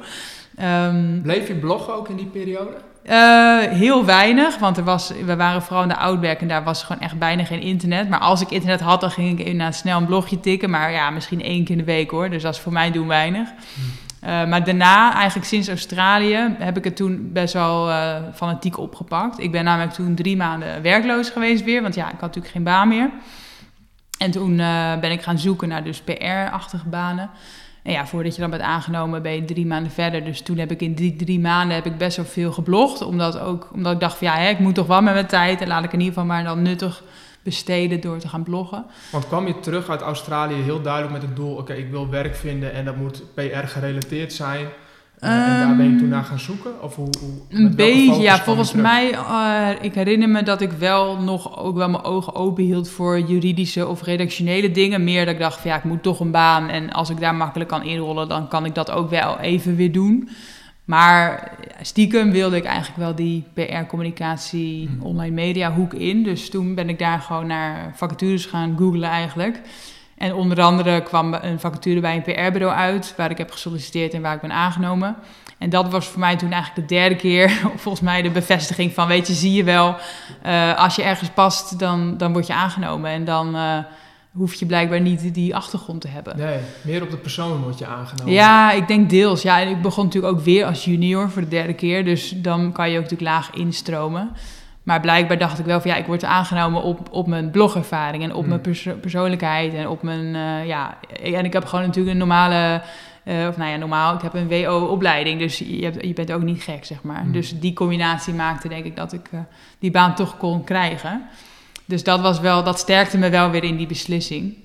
[0.62, 2.72] Um, Bleef je bloggen ook in die periode?
[3.10, 6.84] Uh, heel weinig, want er was, we waren vooral in de Outback en daar was
[6.84, 8.10] gewoon echt bijna geen internet.
[8.10, 10.70] Maar als ik internet had, dan ging ik inderdaad snel een blogje tikken.
[10.70, 12.30] Maar ja, misschien één keer in de week hoor.
[12.30, 13.48] Dus dat is voor mij doen weinig.
[13.48, 14.30] Hmm.
[14.30, 19.40] Uh, maar daarna, eigenlijk sinds Australië, heb ik het toen best wel uh, fanatiek opgepakt.
[19.40, 22.64] Ik ben namelijk toen drie maanden werkloos geweest weer, want ja, ik had natuurlijk geen
[22.64, 23.10] baan meer.
[24.18, 24.56] En toen
[25.02, 27.30] ben ik gaan zoeken naar dus PR-achtige banen.
[27.84, 30.24] En ja, voordat je dan bent aangenomen, ben je drie maanden verder.
[30.24, 33.02] Dus toen heb ik in die drie maanden heb ik best wel veel geblogd.
[33.02, 35.62] Omdat, ook, omdat ik dacht van ja, hè, ik moet toch wel met mijn tijd.
[35.62, 37.04] En laat ik in ieder geval maar dan nuttig
[37.44, 38.86] besteden door te gaan bloggen.
[39.12, 41.56] Want kwam je terug uit Australië heel duidelijk met het doel...
[41.56, 44.68] oké, ik wil werk vinden en dat moet PR gerelateerd zijn...
[45.26, 46.82] Um, en daar ben je toen naar gaan zoeken?
[46.82, 48.38] Of hoe, hoe een beetje, ja.
[48.38, 52.64] Volgens mij, uh, ik herinner me dat ik wel nog ook wel mijn ogen open
[52.64, 55.04] hield voor juridische of redactionele dingen.
[55.04, 56.70] Meer dat ik dacht van ja, ik moet toch een baan.
[56.70, 59.92] En als ik daar makkelijk kan inrollen, dan kan ik dat ook wel even weer
[59.92, 60.30] doen.
[60.86, 65.02] Maar stiekem wilde ik eigenlijk wel die PR-communicatie, hmm.
[65.02, 66.24] online media hoek in.
[66.24, 69.62] Dus toen ben ik daar gewoon naar vacatures gaan googlen eigenlijk.
[70.18, 74.22] En onder andere kwam een vacature bij een PR-bureau uit, waar ik heb gesolliciteerd en
[74.22, 75.16] waar ik ben aangenomen.
[75.58, 77.50] En dat was voor mij toen eigenlijk de derde keer,
[77.84, 79.96] volgens mij, de bevestiging van: weet je, zie je wel,
[80.46, 83.12] uh, als je ergens past, dan, dan word je aangenomen.
[83.12, 83.78] En dan uh,
[84.32, 86.38] hoef je blijkbaar niet die achtergrond te hebben.
[86.38, 88.34] Nee, meer op de persoon word je aangenomen.
[88.34, 89.42] Ja, ik denk deels.
[89.42, 92.72] Ja, en ik begon natuurlijk ook weer als junior voor de derde keer, dus dan
[92.72, 94.32] kan je ook natuurlijk laag instromen.
[94.86, 98.34] Maar blijkbaar dacht ik wel van ja, ik word aangenomen op, op mijn blogervaring en
[98.34, 98.50] op mm.
[98.50, 102.82] mijn perso persoonlijkheid en op mijn, uh, ja, en ik heb gewoon natuurlijk een normale,
[103.24, 106.42] uh, of nou ja, normaal, ik heb een WO-opleiding, dus je, hebt, je bent ook
[106.42, 107.26] niet gek, zeg maar.
[107.26, 107.32] Mm.
[107.32, 109.40] Dus die combinatie maakte denk ik dat ik uh,
[109.80, 111.22] die baan toch kon krijgen.
[111.86, 114.56] Dus dat was wel, dat sterkte me wel weer in die beslissing.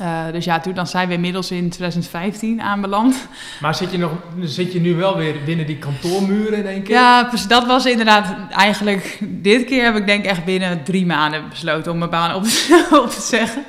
[0.00, 3.28] Uh, dus ja, toen, dan zijn we inmiddels in 2015 aanbeland.
[3.60, 6.94] Maar zit je, nog, zit je nu wel weer binnen die kantoormuren in één keer?
[6.94, 9.18] Ja, dat was inderdaad eigenlijk...
[9.22, 12.88] Dit keer heb ik denk echt binnen drie maanden besloten om mijn baan op te,
[13.04, 13.64] op te zeggen.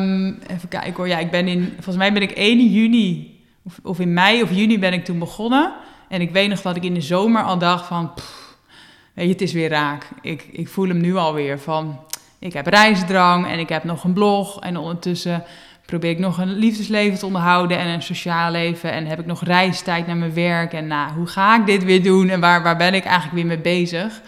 [0.00, 1.08] Um, even kijken hoor.
[1.08, 1.72] Ja, ik ben in...
[1.74, 3.38] Volgens mij ben ik 1 juni...
[3.62, 5.72] Of, of in mei of juni ben ik toen begonnen.
[6.08, 8.14] En ik weet nog dat ik in de zomer al dacht van...
[8.14, 8.56] Pff,
[9.14, 10.08] weet je, het is weer raak.
[10.22, 11.98] Ik, ik voel hem nu alweer van
[12.44, 14.60] ik heb reisdrang en ik heb nog een blog.
[14.60, 15.44] En ondertussen
[15.86, 18.92] probeer ik nog een liefdesleven te onderhouden en een sociaal leven.
[18.92, 20.72] En heb ik nog reistijd naar mijn werk.
[20.72, 23.46] En nou, hoe ga ik dit weer doen en waar, waar ben ik eigenlijk weer
[23.46, 24.20] mee bezig?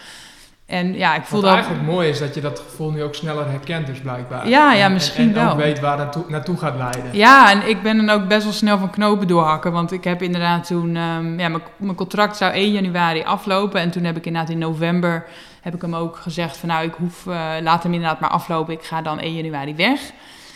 [0.66, 3.50] En ja, ik voel Wat eigenlijk mooi is dat je dat gevoel nu ook sneller
[3.50, 4.48] herkent, dus blijkbaar.
[4.48, 5.52] Ja, ja, misschien en, en wel.
[5.52, 7.04] ook weet waar het naartoe, gaat leiden.
[7.12, 9.72] Ja, en ik ben dan ook best wel snel van knopen doorhakken.
[9.72, 10.96] Want ik heb inderdaad toen...
[10.96, 13.80] Um, ja, mijn, mijn contract zou 1 januari aflopen.
[13.80, 15.26] En toen heb ik inderdaad in november
[15.66, 18.74] heb ik hem ook gezegd van nou, ik hoef, uh, laat hem inderdaad maar aflopen.
[18.74, 20.00] Ik ga dan 1 januari weg.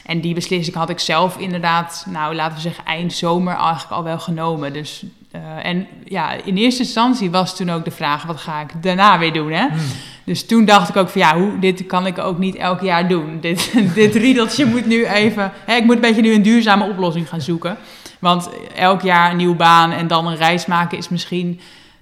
[0.05, 4.03] En die beslissing had ik zelf inderdaad, nou laten we zeggen, eind zomer eigenlijk al
[4.03, 4.73] wel genomen.
[4.73, 8.83] Dus, uh, en ja, in eerste instantie was toen ook de vraag, wat ga ik
[8.83, 9.53] daarna weer doen?
[9.53, 9.69] Hè?
[9.69, 9.79] Hmm.
[10.25, 13.09] Dus toen dacht ik ook van ja, hoe, dit kan ik ook niet elk jaar
[13.09, 13.39] doen.
[13.41, 17.29] Dit, dit riedeltje moet nu even, hè, ik moet een beetje nu een duurzame oplossing
[17.29, 17.77] gaan zoeken.
[18.19, 21.61] Want elk jaar een nieuwe baan en dan een reis maken is misschien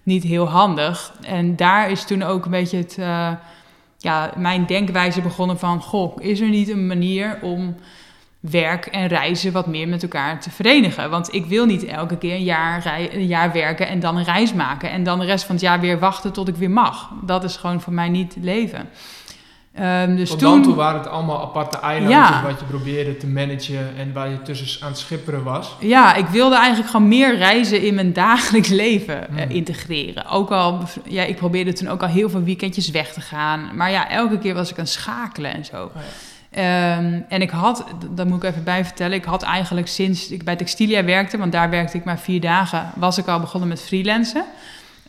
[0.09, 1.13] niet heel handig.
[1.21, 3.31] En daar is toen ook een beetje het, uh,
[3.99, 5.83] ja, mijn denkwijze begonnen van...
[5.83, 7.77] goh, is er niet een manier om
[8.41, 11.11] werk en reizen wat meer met elkaar te verenigen?
[11.11, 14.25] Want ik wil niet elke keer een jaar, rij, een jaar werken en dan een
[14.25, 14.91] reis maken...
[14.91, 17.11] en dan de rest van het jaar weer wachten tot ik weer mag.
[17.23, 18.89] Dat is gewoon voor mij niet leven.
[19.83, 23.27] Um, dus Tot toen, dan toe waren het allemaal aparte eilandjes wat je probeerde te
[23.27, 25.77] managen en waar je tussen aan het schipperen was.
[25.81, 30.27] Ja, ik wilde eigenlijk gewoon meer reizen in mijn dagelijks leven uh, integreren.
[30.27, 33.71] Ook al, ja, ik probeerde toen ook al heel veel weekendjes weg te gaan.
[33.75, 35.85] Maar ja, elke keer was ik aan het schakelen en zo.
[35.85, 35.91] Oh
[36.51, 36.99] ja.
[36.99, 40.45] um, en ik had, dat moet ik even bij vertellen, ik had eigenlijk sinds ik
[40.45, 43.83] bij Textilia werkte, want daar werkte ik maar vier dagen, was ik al begonnen met
[43.83, 44.45] freelancen.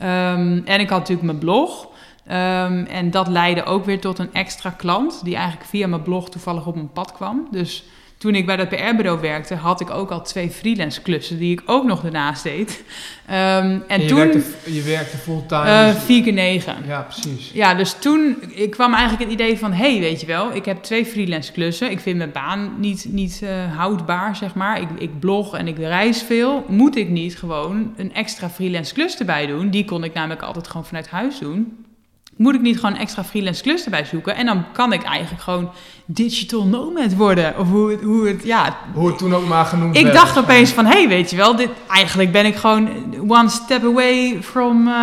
[0.01, 1.87] Um, en ik had natuurlijk mijn blog.
[2.31, 6.29] Um, en dat leidde ook weer tot een extra klant, die eigenlijk via mijn blog
[6.29, 7.47] toevallig op mijn pad kwam.
[7.51, 7.83] Dus
[8.19, 11.61] toen ik bij dat PR-bureau werkte, had ik ook al twee freelance klussen die ik
[11.65, 12.83] ook nog daarnaast deed.
[13.29, 15.65] Um, en, en je, toen, werkte, je werkte fulltime?
[15.65, 16.75] Uh, vier keer negen.
[16.87, 17.51] Ja, precies.
[17.53, 20.83] Ja, dus toen ik kwam eigenlijk het idee van, hey, weet je wel, ik heb
[20.83, 21.91] twee freelance klussen.
[21.91, 24.81] Ik vind mijn baan niet, niet uh, houdbaar, zeg maar.
[24.81, 26.65] Ik, ik blog en ik reis veel.
[26.67, 29.69] Moet ik niet gewoon een extra freelance klus erbij doen?
[29.69, 31.87] Die kon ik namelijk altijd gewoon vanuit huis doen
[32.39, 34.35] moet ik niet gewoon extra freelance klus erbij zoeken?
[34.35, 35.71] En dan kan ik eigenlijk gewoon
[36.05, 37.57] digital nomad worden.
[37.57, 38.77] Of hoe het, hoe het ja.
[38.93, 40.15] Hoe het toen ook maar genoemd ik werd.
[40.15, 42.89] Ik dacht opeens van, hé, hey, weet je wel, dit, eigenlijk ben ik gewoon
[43.27, 44.93] one step away from, uh,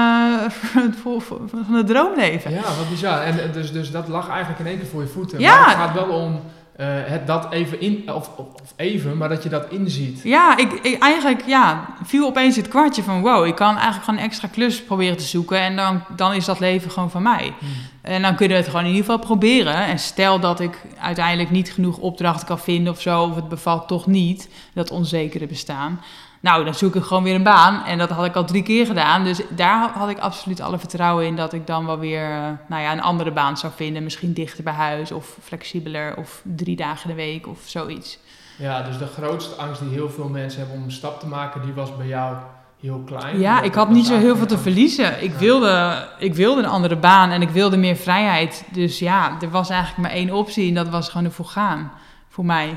[1.02, 2.50] van het droomleven.
[2.50, 3.22] Ja, wat bizar.
[3.22, 5.40] En dus, dus dat lag eigenlijk in één keer voor je voeten.
[5.40, 5.60] Ja.
[5.60, 6.40] Maar het gaat wel om
[6.80, 10.20] uh, het dat even in, of, of, even, maar dat je dat inziet.
[10.22, 14.18] Ja, ik, ik, eigenlijk ja, viel opeens het kwartje van wow, ik kan eigenlijk gewoon
[14.20, 17.54] een extra klus proberen te zoeken en dan, dan is dat leven gewoon van mij.
[17.58, 17.68] Hmm.
[18.00, 19.74] En dan kunnen we het gewoon in ieder geval proberen.
[19.74, 23.88] En stel dat ik uiteindelijk niet genoeg opdrachten kan vinden of zo, of het bevalt
[23.88, 26.00] toch niet, dat onzekere bestaan.
[26.40, 27.84] Nou, dan zoek ik gewoon weer een baan.
[27.84, 29.24] En dat had ik al drie keer gedaan.
[29.24, 32.82] Dus daar had ik absoluut alle vertrouwen in dat ik dan wel weer uh, nou
[32.82, 34.02] ja, een andere baan zou vinden.
[34.02, 38.18] Misschien dichter bij huis of flexibeler of drie dagen de week of zoiets.
[38.58, 41.62] Ja, dus de grootste angst die heel veel mensen hebben om een stap te maken,
[41.62, 42.36] die was bij jou
[42.80, 43.38] heel klein.
[43.38, 45.22] Ja, ik had niet zo heel veel te verliezen.
[45.22, 48.64] Ik, wilde, ik wilde een andere baan en ik wilde meer vrijheid.
[48.72, 51.92] Dus ja, er was eigenlijk maar één optie en dat was gewoon ervoor gaan.
[52.28, 52.74] Voor mij.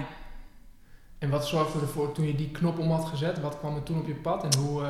[1.19, 3.41] En wat zorgde ervoor toen je die knop om had gezet?
[3.41, 4.89] Wat kwam er toen op je pad en hoe, uh,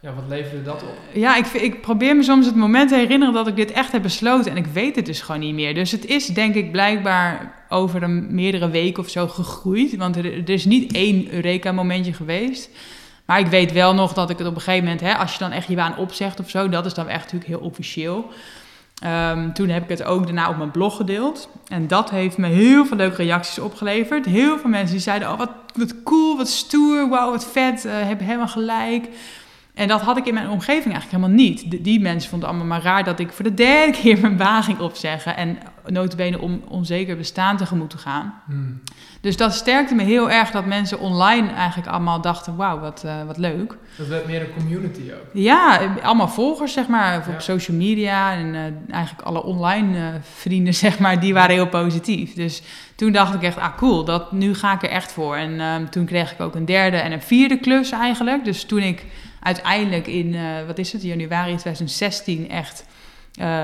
[0.00, 0.98] ja, wat leverde dat op?
[1.12, 4.02] Ja, ik, ik probeer me soms het moment te herinneren dat ik dit echt heb
[4.02, 4.50] besloten.
[4.50, 5.74] En ik weet het dus gewoon niet meer.
[5.74, 9.96] Dus het is denk ik blijkbaar over een meerdere weken of zo gegroeid.
[9.96, 12.70] Want er, er is niet één Eureka-momentje geweest.
[13.24, 15.38] Maar ik weet wel nog dat ik het op een gegeven moment, hè, als je
[15.38, 18.30] dan echt je baan opzegt of zo, dat is dan echt natuurlijk heel officieel.
[19.04, 21.48] Um, toen heb ik het ook daarna op mijn blog gedeeld.
[21.68, 24.26] En dat heeft me heel veel leuke reacties opgeleverd.
[24.26, 27.92] Heel veel mensen die zeiden: Oh, wat, wat cool, wat stoer, wauw, wat vet, uh,
[27.94, 29.08] heb helemaal gelijk.
[29.74, 31.84] En dat had ik in mijn omgeving eigenlijk helemaal niet.
[31.84, 34.78] die mensen vonden allemaal maar raar dat ik voor de derde keer mijn baan ging
[34.78, 35.36] opzeggen.
[35.36, 35.58] En
[35.92, 38.42] notabene om onzeker bestaan tegemoet te gaan.
[38.46, 38.80] Hmm.
[39.20, 43.24] Dus dat sterkte me heel erg dat mensen online eigenlijk allemaal dachten: wauw, wat, uh,
[43.26, 43.76] wat leuk.
[43.96, 45.30] Dat werd meer een community ook.
[45.32, 48.60] Ja, allemaal volgers, zeg maar, op social media en uh,
[48.94, 52.34] eigenlijk alle online uh, vrienden, zeg maar, die waren heel positief.
[52.34, 52.62] Dus
[52.94, 55.36] toen dacht ik echt: ah, cool, dat, nu ga ik er echt voor.
[55.36, 58.44] En ehm, toen kreeg ik ook een derde en een vierde klus eigenlijk.
[58.44, 59.04] Dus toen ik
[59.42, 62.84] uiteindelijk in, wat is het, januari 2016 echt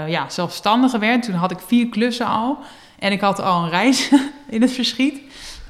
[0.06, 2.58] ja, zelfstandiger werd, toen had ik vier klussen al.
[2.98, 4.10] En ik had al een reis
[4.48, 5.20] in het verschiet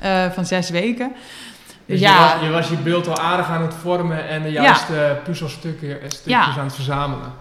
[0.04, 1.12] uh, van zes weken.
[1.86, 4.50] Dus, ja, je was, je, was, je beeld al aardig aan het vormen en de
[4.50, 7.32] juiste puzzelstukken stukjes aan het verzamelen.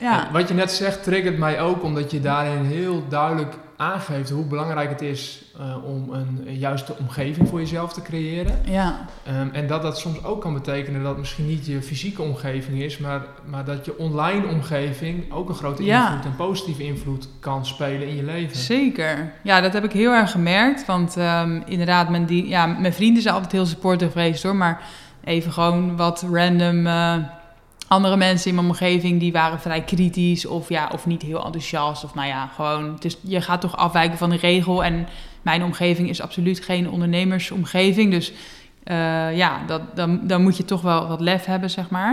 [0.00, 0.28] Ja.
[0.32, 4.90] wat je net zegt triggert mij ook omdat je daarin heel duidelijk aangeeft hoe belangrijk
[4.90, 8.60] het is uh, om een juiste omgeving voor jezelf te creëren.
[8.64, 9.06] Ja.
[9.40, 12.82] Um, en dat dat soms ook kan betekenen dat het misschien niet je fysieke omgeving
[12.82, 17.66] is, maar, maar dat je online omgeving ook een grote invloed, een positieve invloed kan
[17.66, 18.56] spelen in je leven.
[18.56, 19.32] Zeker.
[19.42, 20.86] Ja, dat heb ik heel erg gemerkt.
[20.86, 24.56] Want um, inderdaad, mijn, die, ja, mijn vrienden zijn altijd heel supportive geweest hoor.
[24.56, 24.82] Maar
[25.24, 26.86] even gewoon wat random.
[26.86, 27.14] Uh,
[27.90, 32.04] andere mensen in mijn omgeving die waren vrij kritisch of, ja, of niet heel enthousiast.
[32.04, 34.84] Of nou ja, gewoon, is, je gaat toch afwijken van de regel.
[34.84, 35.08] En
[35.42, 38.10] mijn omgeving is absoluut geen ondernemersomgeving.
[38.10, 42.12] Dus uh, ja, dat, dan, dan moet je toch wel wat lef hebben, zeg maar.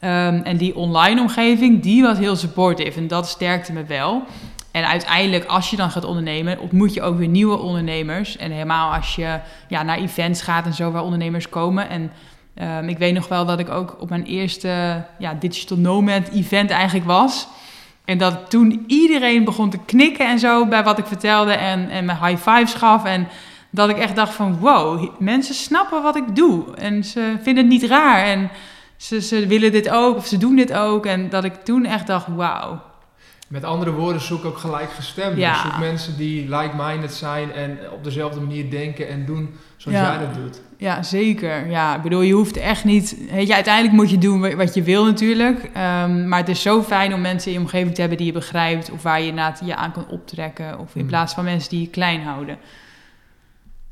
[0.00, 4.22] Um, en die online omgeving, die was heel supportive en dat sterkte me wel.
[4.70, 8.36] En uiteindelijk, als je dan gaat ondernemen, ontmoet je ook weer nieuwe ondernemers.
[8.36, 11.88] En helemaal als je ja, naar events gaat en zo waar ondernemers komen.
[11.88, 12.10] En
[12.62, 16.70] Um, ik weet nog wel dat ik ook op mijn eerste ja, Digital Nomad event
[16.70, 17.48] eigenlijk was.
[18.04, 22.04] En dat toen iedereen begon te knikken en zo bij wat ik vertelde en, en
[22.04, 23.04] me high fives gaf.
[23.04, 23.28] En
[23.70, 26.74] dat ik echt dacht van wow, mensen snappen wat ik doe.
[26.74, 28.50] En ze vinden het niet raar en
[28.96, 31.06] ze, ze willen dit ook of ze doen dit ook.
[31.06, 32.80] En dat ik toen echt dacht wauw.
[33.48, 35.38] Met andere woorden, zoek ook gelijkgestemden.
[35.38, 35.62] Ja.
[35.62, 40.34] Zoek mensen die like-minded zijn en op dezelfde manier denken en doen zoals jij dat
[40.34, 40.60] doet.
[40.80, 41.70] Ja, zeker.
[41.70, 43.16] Ja, ik bedoel, je hoeft echt niet...
[43.30, 45.64] Weet je, uiteindelijk moet je doen wat je wil natuurlijk.
[45.64, 48.32] Um, maar het is zo fijn om mensen in je omgeving te hebben die je
[48.32, 48.90] begrijpt...
[48.90, 49.32] of waar je
[49.64, 50.78] je aan kan optrekken.
[50.78, 51.08] Of in mm.
[51.08, 52.58] plaats van mensen die je klein houden.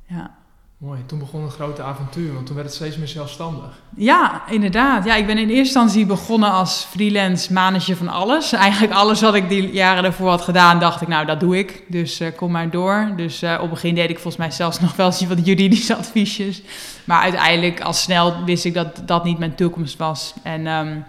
[0.06, 0.35] Ja.
[0.78, 3.80] Mooi, toen begon een grote avontuur, want toen werd het steeds meer zelfstandig.
[3.94, 5.04] Ja, inderdaad.
[5.04, 8.52] Ja, ik ben in eerste instantie begonnen als freelance manager van alles.
[8.52, 11.82] Eigenlijk alles wat ik die jaren daarvoor had gedaan, dacht ik, nou, dat doe ik.
[11.88, 13.12] Dus uh, kom maar door.
[13.16, 15.96] Dus uh, op het begin deed ik volgens mij zelfs nog wel eens wat juridische
[15.96, 16.62] adviesjes.
[17.04, 20.34] Maar uiteindelijk, al snel, wist ik dat dat niet mijn toekomst was.
[20.42, 21.04] En um,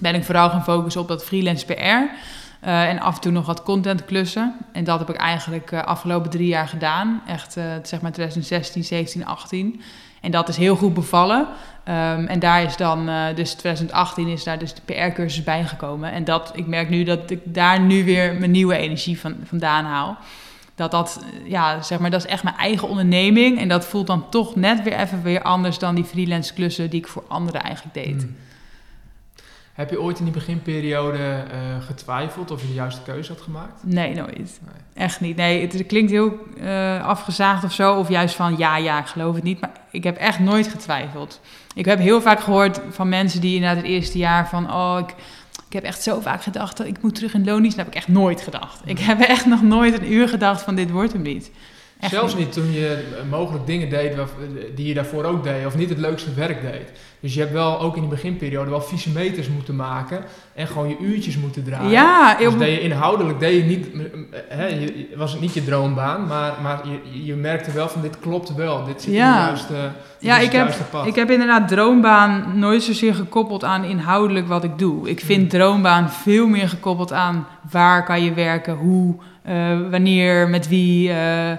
[0.00, 2.14] ben ik vooral gaan focussen op dat freelance PR...
[2.66, 4.54] Uh, en af en toe nog wat content klussen.
[4.72, 7.22] En dat heb ik eigenlijk uh, afgelopen drie jaar gedaan.
[7.26, 9.80] Echt uh, zeg maar 2016, 17, 18.
[10.20, 11.46] En dat is heel goed bevallen.
[11.88, 16.12] Um, en daar is dan, dus 2018 is daar dus de PR-cursus bijgekomen.
[16.12, 19.84] En dat, ik merk nu dat ik daar nu weer mijn nieuwe energie van, vandaan
[19.84, 20.16] haal.
[20.74, 23.58] Dat dat, ja, zeg maar, dat is echt mijn eigen onderneming.
[23.58, 27.00] En dat voelt dan toch net weer even weer anders dan die freelance klussen die
[27.00, 28.22] ik voor anderen eigenlijk deed.
[28.22, 28.36] Hmm.
[29.76, 33.80] Heb je ooit in die beginperiode uh, getwijfeld of je de juiste keuze had gemaakt?
[33.84, 34.60] Nee, nooit.
[34.94, 35.36] Echt niet.
[35.36, 37.94] Nee, het, klinkt heel uh, afgezaagd of zo.
[37.94, 39.60] Of juist van ja, ja, ik geloof het niet.
[39.60, 41.40] Maar ik heb echt nooit getwijfeld.
[41.74, 44.72] Ik heb heel vaak gehoord van mensen die na het eerste jaar van...
[44.72, 45.14] oh, ik,
[45.66, 47.76] ik heb echt zo vaak gedacht dat ik moet terug in loondienst.
[47.76, 48.80] Dat heb ik echt nooit gedacht.
[48.84, 51.50] Ik heb echt nog nooit een uur gedacht van dit wordt hem niet.
[52.00, 52.52] Zelfs niet.
[52.52, 54.16] toen je mogelijk dingen deed
[54.74, 56.92] die je daarvoor ook deed, of niet het leukste werk deed.
[57.20, 60.88] Dus je hebt wel ook in die beginperiode wel vieze meters moeten maken en gewoon
[60.88, 61.90] je uurtjes moeten draaien.
[61.90, 63.86] Ja, dus deed je inhoudelijk deed je niet,
[64.48, 68.18] hè, je, was het niet je droombaan, maar, maar je, je merkte wel van dit
[68.20, 69.28] klopt wel, dit zit ja.
[69.28, 74.48] in de juiste, ja, ik heb, ik heb inderdaad droombaan nooit zozeer gekoppeld aan inhoudelijk
[74.48, 75.08] wat ik doe.
[75.08, 75.60] Ik vind hmm.
[75.60, 79.14] droombaan veel meer gekoppeld aan waar kan je werken, hoe,
[79.48, 81.08] uh, wanneer, met wie.
[81.08, 81.52] Uh,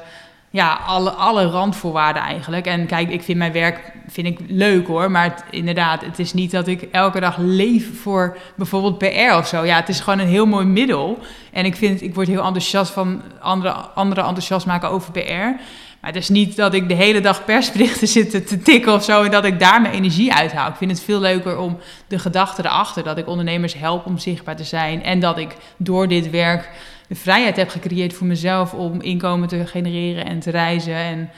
[0.49, 2.65] ja, alle, alle randvoorwaarden eigenlijk.
[2.65, 5.11] En kijk, ik vind mijn werk vind ik leuk hoor.
[5.11, 9.65] Maar inderdaad, het is niet dat ik elke dag leef voor bijvoorbeeld PR of zo.
[9.65, 11.19] Ja, het is gewoon een heel mooi middel.
[11.51, 15.55] En ik vind, ik word heel enthousiast van andere, andere enthousiast maken over PR.
[15.99, 19.23] Maar het is niet dat ik de hele dag persberichten zit te tikken of zo
[19.23, 20.69] en dat ik daar mijn energie uithaal.
[20.69, 24.55] Ik vind het veel leuker om de gedachte erachter dat ik ondernemers help om zichtbaar
[24.55, 26.69] te zijn en dat ik door dit werk
[27.07, 31.29] de vrijheid heb gecreëerd voor mezelf om inkomen te genereren en te reizen en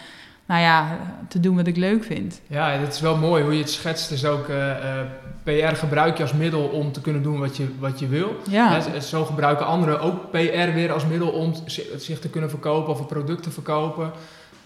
[0.45, 2.41] nou ja, te doen wat ik leuk vind.
[2.47, 4.09] Ja, het is wel mooi hoe je het schetst.
[4.09, 5.05] Dus ook uh, eh,
[5.45, 8.35] uh, PR gebruik je als middel om te kunnen doen wat je, wat je wil.
[8.49, 8.99] Ja.
[8.99, 11.53] zo gebruiken anderen ook PR weer als middel om
[11.97, 14.11] zich te kunnen verkopen of een product te verkopen.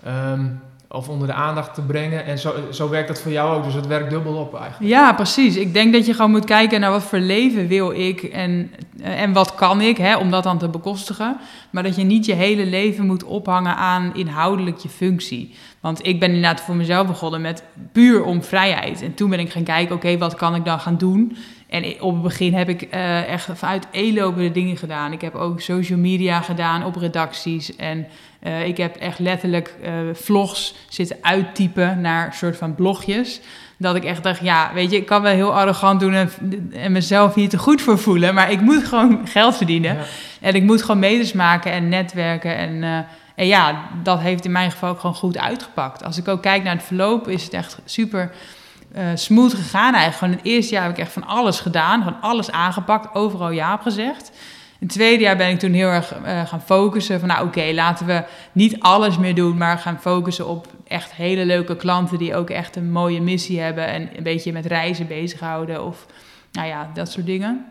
[0.08, 0.62] Um,
[0.94, 2.26] of onder de aandacht te brengen.
[2.26, 3.64] En zo, zo werkt dat voor jou ook.
[3.64, 4.92] Dus het werkt dubbel op eigenlijk.
[4.92, 5.56] Ja, precies.
[5.56, 8.72] Ik denk dat je gewoon moet kijken naar wat voor leven wil ik en,
[9.02, 11.38] en wat kan ik, hè, om dat dan te bekostigen.
[11.70, 15.56] Maar dat je niet je hele leven moet ophangen aan inhoudelijk je functie.
[15.80, 19.02] Want ik ben inderdaad voor mezelf begonnen met puur om vrijheid.
[19.02, 21.38] En toen ben ik gaan kijken, oké, wat kan ik dan gaan doen?
[21.68, 25.12] En op het begin heb ik uh, echt vanuit lopende dingen gedaan.
[25.12, 27.76] Ik heb ook social media gedaan op redacties.
[27.76, 28.08] En
[28.44, 33.42] uh, ik heb echt letterlijk uh, vlogs zitten uittypen naar soort van blogjes.
[33.78, 36.32] Dat ik echt dacht, ja, weet je, ik kan wel heel arrogant doen en,
[36.74, 38.34] en mezelf hier te goed voor voelen.
[38.34, 39.98] Maar ik moet gewoon geld verdienen.
[40.42, 44.72] En ik moet gewoon meters maken en netwerken en en ja, dat heeft in mijn
[44.72, 46.04] geval ook gewoon goed uitgepakt.
[46.04, 48.32] Als ik ook kijk naar het verloop, is het echt super
[48.96, 50.16] uh, smooth gegaan eigenlijk.
[50.16, 53.74] Gewoon het eerste jaar heb ik echt van alles gedaan, van alles aangepakt, overal ja
[53.74, 54.32] op gezegd.
[54.84, 57.72] In het tweede jaar ben ik toen heel erg uh, gaan focussen van, nou oké,
[57.74, 62.36] laten we niet alles meer doen, maar gaan focussen op echt hele leuke klanten die
[62.36, 66.06] ook echt een mooie missie hebben en een beetje met reizen bezighouden of
[66.52, 67.66] nou ja, dat soort dingen.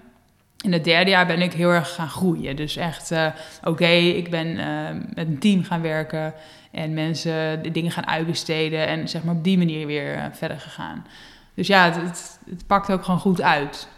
[0.65, 2.57] In het derde jaar ben ik heel erg gaan groeien.
[2.57, 3.27] Dus echt, uh,
[3.65, 4.67] oké, ik ben uh,
[5.15, 6.35] met een team gaan werken
[6.71, 11.07] en mensen de dingen gaan uitbesteden en zeg maar op die manier weer verder gegaan.
[11.55, 13.89] Dus ja, het, het, pakt ook gewoon goed uit.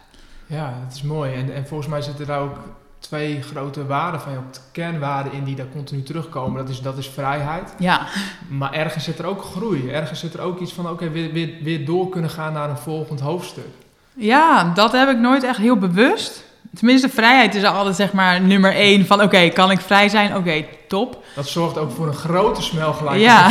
[0.47, 1.33] Ja, dat is mooi.
[1.33, 2.57] En, en volgens mij zitten er ook
[3.07, 4.39] twee grote waarden van je,
[4.71, 6.57] kernwaarden in die daar continu terugkomen.
[6.57, 7.73] Dat is, dat is vrijheid.
[7.79, 8.07] Ja.
[8.47, 9.89] Maar ergens zit er ook groei.
[9.89, 12.77] Ergens zit er ook iets van, oké, weer, weer, weer door kunnen gaan naar een
[12.77, 13.67] volgend hoofdstuk.
[14.13, 16.43] Ja, dat heb ik nooit echt heel bewust.
[16.73, 20.35] Tenminste, vrijheid is altijd zeg maar nummer één van oké, kan ik vrij zijn?
[20.35, 21.23] Oké, top.
[21.35, 23.23] Dat zorgt ook voor een grote smelgelijkheid.
[23.23, 23.49] Ja.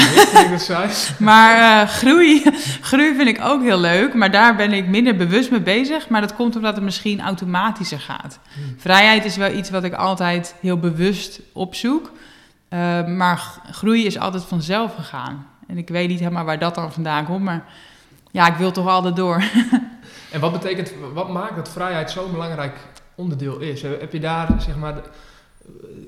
[1.30, 2.42] maar uh, groei,
[2.80, 6.08] groei vind ik ook heel leuk, maar daar ben ik minder bewust mee bezig.
[6.08, 8.38] Maar dat komt omdat het misschien automatischer gaat.
[8.54, 8.74] Hmm.
[8.78, 12.10] Vrijheid is wel iets wat ik altijd heel bewust opzoek.
[12.74, 15.46] Uh, maar groei is altijd vanzelf gegaan.
[15.66, 17.64] En ik weet niet helemaal waar dat dan vandaan komt, maar
[18.30, 19.42] ja, ik wil toch altijd door.
[20.32, 22.76] en wat betekent, wat maakt dat vrijheid zo belangrijk
[23.14, 23.82] onderdeel is.
[23.82, 24.94] Heb je daar, zeg maar,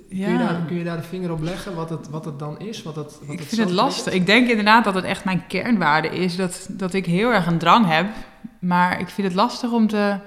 [0.08, 0.26] ja.
[0.26, 2.58] kun, je daar, kun je daar de vinger op leggen wat het, wat het dan
[2.58, 2.82] is?
[2.82, 4.12] Wat het, wat ik vind het lastig.
[4.12, 6.36] Ik denk inderdaad dat het echt mijn kernwaarde is.
[6.36, 8.06] Dat, dat ik heel erg een drang heb.
[8.58, 10.18] Maar ik vind het lastig om te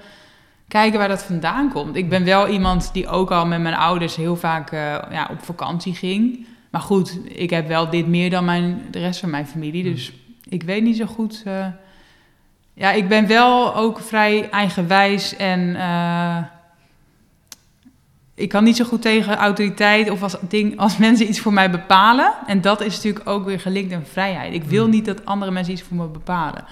[0.68, 1.96] kijken waar dat vandaan komt.
[1.96, 5.42] Ik ben wel iemand die ook al met mijn ouders heel vaak uh, ja, op
[5.42, 6.46] vakantie ging.
[6.70, 9.82] Maar goed, ik heb wel dit meer dan mijn, de rest van mijn familie.
[9.82, 10.52] Dus hmm.
[10.52, 11.42] ik weet niet zo goed.
[11.46, 11.66] Uh,
[12.74, 15.60] ja, ik ben wel ook vrij eigenwijs en.
[15.60, 16.36] Uh,
[18.40, 21.70] ik kan niet zo goed tegen autoriteit of als, ding, als mensen iets voor mij
[21.70, 22.32] bepalen.
[22.46, 24.54] En dat is natuurlijk ook weer gelinkt aan vrijheid.
[24.54, 24.90] Ik wil mm.
[24.90, 26.64] niet dat andere mensen iets voor me bepalen.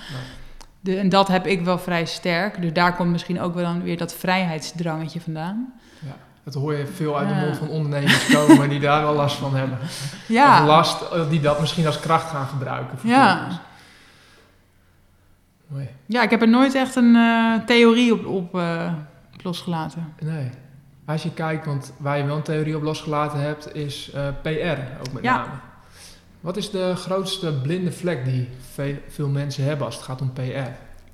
[0.81, 2.63] De, en dat heb ik wel vrij sterk.
[2.63, 5.73] Dus daar komt misschien ook wel dan weer dat vrijheidsdrangetje vandaan.
[5.99, 9.37] Ja, dat hoor je veel uit de mond van ondernemers komen die daar wel last
[9.37, 9.79] van hebben.
[10.27, 10.61] Ja.
[10.61, 12.99] Of last eh, die dat misschien als kracht gaan gebruiken.
[13.03, 13.61] Ja.
[15.67, 15.89] Mooi.
[16.07, 18.93] Ja, ik heb er nooit echt een uh, theorie op, op uh,
[19.43, 20.15] losgelaten.
[20.21, 20.51] Nee.
[21.09, 24.81] Als je kijkt, want waar je wel een theorie op losgelaten hebt, is uh, PR
[25.01, 25.49] ook met name.
[26.41, 30.33] Wat is de grootste blinde vlek die veel, veel mensen hebben als het gaat om
[30.33, 30.41] PR?
[30.41, 30.67] Um,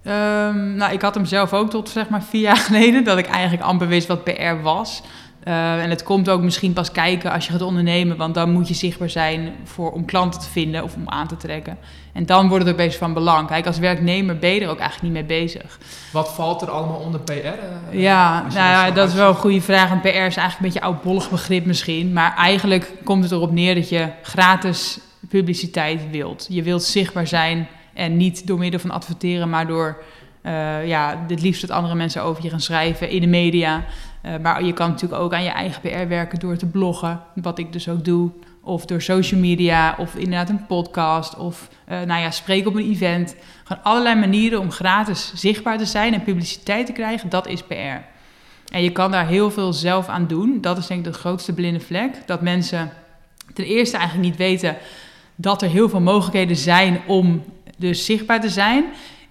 [0.03, 3.27] ehm, nou, ik had hem zelf ook tot zeg maar vier jaar geleden, dat ik
[3.27, 5.03] eigenlijk amper wist wat PR was.
[5.49, 8.69] Uh, en het komt ook misschien pas kijken als je gaat ondernemen, want dan moet
[8.69, 11.79] je zichtbaar zijn voor, om klanten te vinden of om aan te trekken.
[12.13, 13.49] En dan wordt het ook bezig van belang.
[13.49, 15.79] Kijk, als werknemer ben je er ook eigenlijk niet mee bezig.
[16.13, 17.33] Wat valt er allemaal onder PR?
[17.33, 19.91] Uh, ja, nou ja, dat is wel een goede vraag.
[19.91, 22.13] En PR is eigenlijk een beetje een oudbollig begrip misschien.
[22.13, 26.47] Maar eigenlijk komt het erop neer dat je gratis publiciteit wilt.
[26.49, 30.03] Je wilt zichtbaar zijn en niet door middel van adverteren, maar door
[30.43, 33.85] uh, ja, het liefst dat andere mensen over je gaan schrijven in de media.
[34.27, 37.59] Uh, maar je kan natuurlijk ook aan je eigen PR werken door te bloggen, wat
[37.59, 38.31] ik dus ook doe.
[38.61, 42.91] Of door social media, of inderdaad een podcast, of uh, nou ja, spreken op een
[42.91, 43.37] event.
[43.65, 48.13] Gewoon allerlei manieren om gratis zichtbaar te zijn en publiciteit te krijgen, dat is PR.
[48.73, 50.61] En je kan daar heel veel zelf aan doen.
[50.61, 52.27] Dat is denk ik de grootste blinde vlek.
[52.27, 52.93] Dat mensen
[53.55, 54.77] ten eerste eigenlijk niet weten
[55.35, 57.45] dat er heel veel mogelijkheden zijn om
[57.79, 58.85] dus zichtbaar te zijn.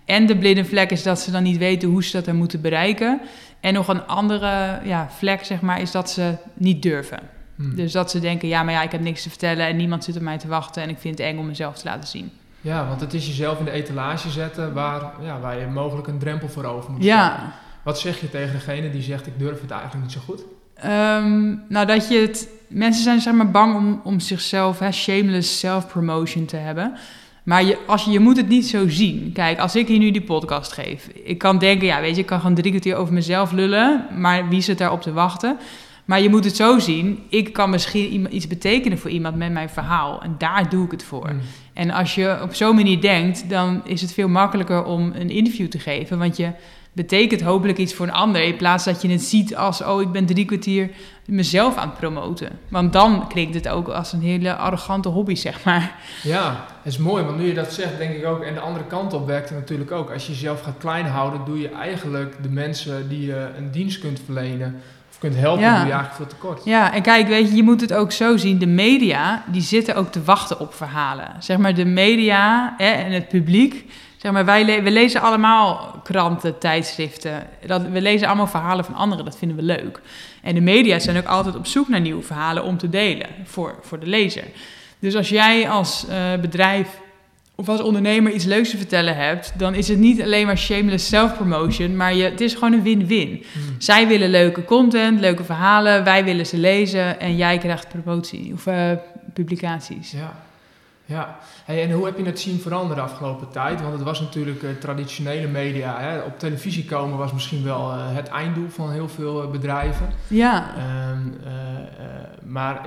[0.05, 2.61] En de blinde vlek is dat ze dan niet weten hoe ze dat dan moeten
[2.61, 3.21] bereiken.
[3.63, 7.19] En nog een andere ja, vlek, zeg maar, is dat ze niet durven.
[7.55, 7.75] Hmm.
[7.75, 10.15] Dus dat ze denken, ja, maar ja, ik heb niks te vertellen en niemand zit
[10.15, 12.31] op mij te wachten en ik vind het eng om mezelf te laten zien.
[12.61, 16.19] Ja, want het is jezelf in de etalage zetten waar, ja, waar je mogelijk een
[16.19, 17.53] drempel voor over moet ja.
[17.83, 20.43] Wat zeg je tegen degene die zegt, ik durf het eigenlijk niet zo goed?
[20.85, 22.49] Um, nou, dat je het...
[22.67, 26.97] Mensen zijn zeg maar bang om, om zichzelf, hè, shameless self-promotion te hebben.
[27.43, 29.31] Maar je, als je, je moet het niet zo zien.
[29.33, 31.07] Kijk, als ik hier nu die podcast geef.
[31.23, 34.07] Ik kan denken, ja, weet je, ik kan gewoon drie kwartier over mezelf lullen.
[34.17, 35.57] Maar wie zit daarop te wachten?
[36.05, 37.23] Maar je moet het zo zien.
[37.29, 40.21] Ik kan misschien iets betekenen voor iemand met mijn verhaal.
[40.21, 41.29] En daar doe ik het voor.
[41.33, 41.39] Mm.
[41.73, 45.67] En als je op zo'n manier denkt, dan is het veel makkelijker om een interview
[45.67, 46.17] te geven.
[46.17, 46.51] Want je
[46.93, 48.43] betekent hopelijk iets voor een ander.
[48.43, 50.89] In plaats dat je het ziet als, oh, ik ben drie kwartier
[51.25, 52.49] mezelf aan het promoten.
[52.67, 55.95] Want dan klinkt het ook als een hele arrogante hobby, zeg maar.
[56.23, 58.85] Ja, het is mooi, want nu je dat zegt, denk ik ook, en de andere
[58.85, 60.11] kant op werkt het natuurlijk ook.
[60.11, 63.99] Als je jezelf gaat klein houden, doe je eigenlijk de mensen die je een dienst
[63.99, 65.77] kunt verlenen of kunt helpen, ja.
[65.77, 66.65] doe je eigenlijk veel tekort.
[66.65, 68.59] Ja, en kijk, weet je, je moet het ook zo zien.
[68.59, 71.31] De media, die zitten ook te wachten op verhalen.
[71.39, 73.85] Zeg maar, de media hè, en het publiek
[74.23, 77.47] Zeg maar, wij le- we lezen allemaal kranten, tijdschriften.
[77.65, 80.01] Dat, we lezen allemaal verhalen van anderen, dat vinden we leuk.
[80.41, 83.79] En de media zijn ook altijd op zoek naar nieuwe verhalen om te delen voor,
[83.81, 84.43] voor de lezer.
[84.99, 86.99] Dus als jij als eh, bedrijf
[87.55, 91.07] of als ondernemer iets leuks te vertellen hebt, dan is het niet alleen maar shameless
[91.07, 93.45] self-promotion, maar je, het is gewoon een win-win.
[93.53, 93.75] Hmm.
[93.77, 98.67] Zij willen leuke content, leuke verhalen, wij willen ze lezen en jij krijgt promotie of
[98.67, 98.91] eh,
[99.33, 100.11] publicaties.
[100.11, 100.35] Ja,
[101.13, 101.37] ja.
[101.65, 103.81] Hey, en hoe heb je het zien veranderen de afgelopen tijd?
[103.81, 105.99] Want het was natuurlijk eh, traditionele media.
[105.99, 106.19] Hè?
[106.19, 110.09] Op televisie komen was misschien wel eh, het einddoel van heel veel eh, bedrijven.
[110.27, 111.51] Ja, Ehm, eh,
[112.05, 112.81] eh, maar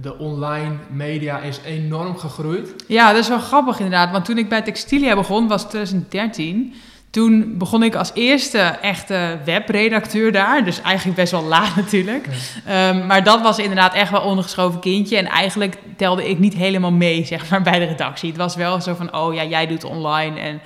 [0.00, 2.74] de online media is enorm gegroeid.
[2.86, 4.10] ja, dat is wel grappig inderdaad.
[4.10, 6.74] Want toen ik bij Textilia begon, was 2013.
[7.10, 10.64] Toen begon ik als eerste echte webredacteur daar.
[10.64, 12.26] Dus eigenlijk best wel laat natuurlijk.
[12.66, 15.16] Ehm, maar dat was inderdaad echt wel ondergeschoven kindje.
[15.16, 18.28] En eigenlijk telde ik niet helemaal mee, zeg maar, bij de redactie.
[18.28, 20.40] Het was wel zo van, oh ja, jij doet online.
[20.40, 20.60] En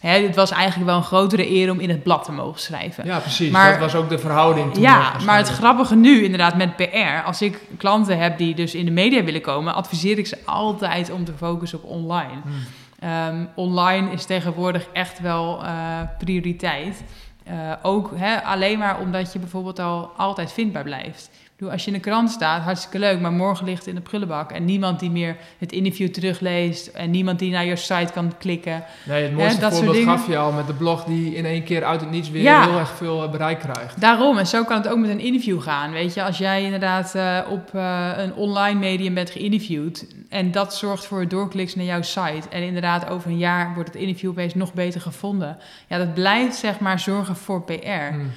[0.00, 3.04] hè, het was eigenlijk wel een grotere eer om in het blad te mogen schrijven.
[3.06, 3.50] Ja, precies.
[3.50, 4.82] Maar- dat was ook de verhouding toen.
[4.82, 8.84] Ja, maar het grappige nu inderdaad met PR, als ik klanten heb die dus in
[8.84, 12.40] de media willen komen, adviseer ik ze altijd om te focussen op online.
[12.42, 12.52] Hmm.
[13.00, 17.04] Ehm, online is tegenwoordig echt wel eh, prioriteit.
[17.44, 21.29] Eh, ook hè, alleen maar omdat je bijvoorbeeld al altijd vindbaar blijft.
[21.60, 24.00] Bedoel, als je in de krant staat, hartstikke leuk, maar morgen ligt het in de
[24.00, 24.50] prullenbak.
[24.52, 28.84] En niemand die meer het interview terugleest en niemand die naar je site kan klikken.
[29.04, 31.84] Nee, het mooiste dat voorbeeld gaf je al met de blog die in één keer
[31.84, 32.68] uit het niets weer Ja.
[32.68, 34.00] heel erg veel eh, bereik krijgt.
[34.00, 35.90] Daarom, en zo kan het ook met een interview gaan.
[35.90, 40.74] Weet je, als jij inderdaad eh, op eh, een online medium bent geïnterviewd en dat
[40.74, 42.48] zorgt voor doorkliks naar jouw site.
[42.50, 45.58] En inderdaad, over een jaar wordt het interview opeens nog beter gevonden.
[45.86, 48.10] Ja, dat blijft zeg maar zorgen voor PR.
[48.10, 48.30] Hmm.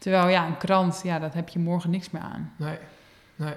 [0.00, 2.52] Terwijl ja, een krant, ja, dat heb je morgen niks meer aan.
[2.56, 2.78] Nee,
[3.36, 3.54] nee.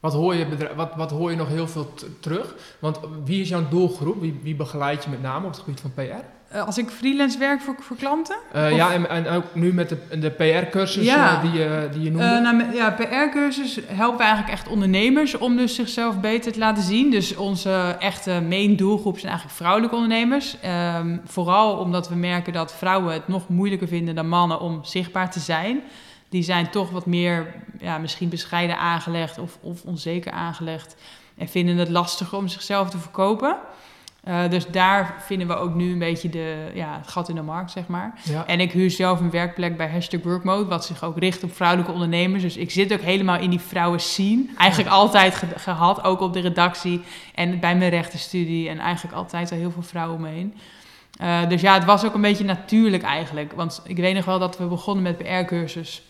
[0.00, 2.54] Wat hoor je, wat, wat hoor je nog heel veel terug?
[2.78, 4.20] Want wie is jouw doelgroep?
[4.20, 6.24] Wie, wie begeleid je met name op het gebied van PR?
[6.56, 8.36] Eh, als ik freelance werk voor, voor klanten?
[8.52, 11.40] Eh, ja, en, en ook nu met de, de PR-cursus Ja.
[11.40, 12.26] die, je, die je noemde.
[12.26, 17.10] Eh, nou, ja, PR-cursus helpen eigenlijk echt ondernemers om dus zichzelf beter te laten zien.
[17.10, 20.56] Dus onze echte main doelgroep zijn eigenlijk vrouwelijke ondernemers.
[20.60, 25.30] Ehm, vooral omdat we merken dat vrouwen het nog moeilijker vinden dan mannen om zichtbaar
[25.30, 25.80] te zijn.
[26.28, 30.96] Die zijn toch wat meer, ja, misschien bescheiden aangelegd of, of onzeker aangelegd.
[31.36, 33.56] En vinden het lastiger om zichzelf te verkopen.
[34.26, 37.42] Eh, dus daar vinden we ook nu een beetje de, ja, het gat in de
[37.42, 38.12] markt, zeg maar.
[38.22, 38.46] ja.
[38.46, 41.92] En ik huur zelf een werkplek bij Hashtag Workmode, wat zich ook richt op vrouwelijke
[41.92, 42.42] ondernemers.
[42.42, 44.44] Dus ik zit ook helemaal in die vrouwen scene.
[44.58, 47.02] Eigenlijk altijd ge- gehad, ook op de redactie
[47.34, 48.68] en bij mijn rechtenstudie.
[48.68, 50.54] En eigenlijk altijd al heel veel vrouwen omheen.
[51.18, 53.52] Eh, dus ja, het was ook een beetje natuurlijk eigenlijk.
[53.52, 56.02] Want ik weet nog wel dat we begonnen met PR-cursus.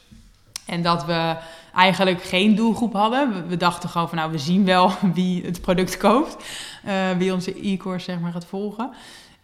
[0.67, 1.37] En dat we
[1.77, 3.49] eigenlijk geen doelgroep hadden.
[3.49, 6.37] We, dachten gewoon van nou, we zien wel wie het product koopt.
[6.85, 8.91] eh, wie onze e-course zeg maar gaat volgen.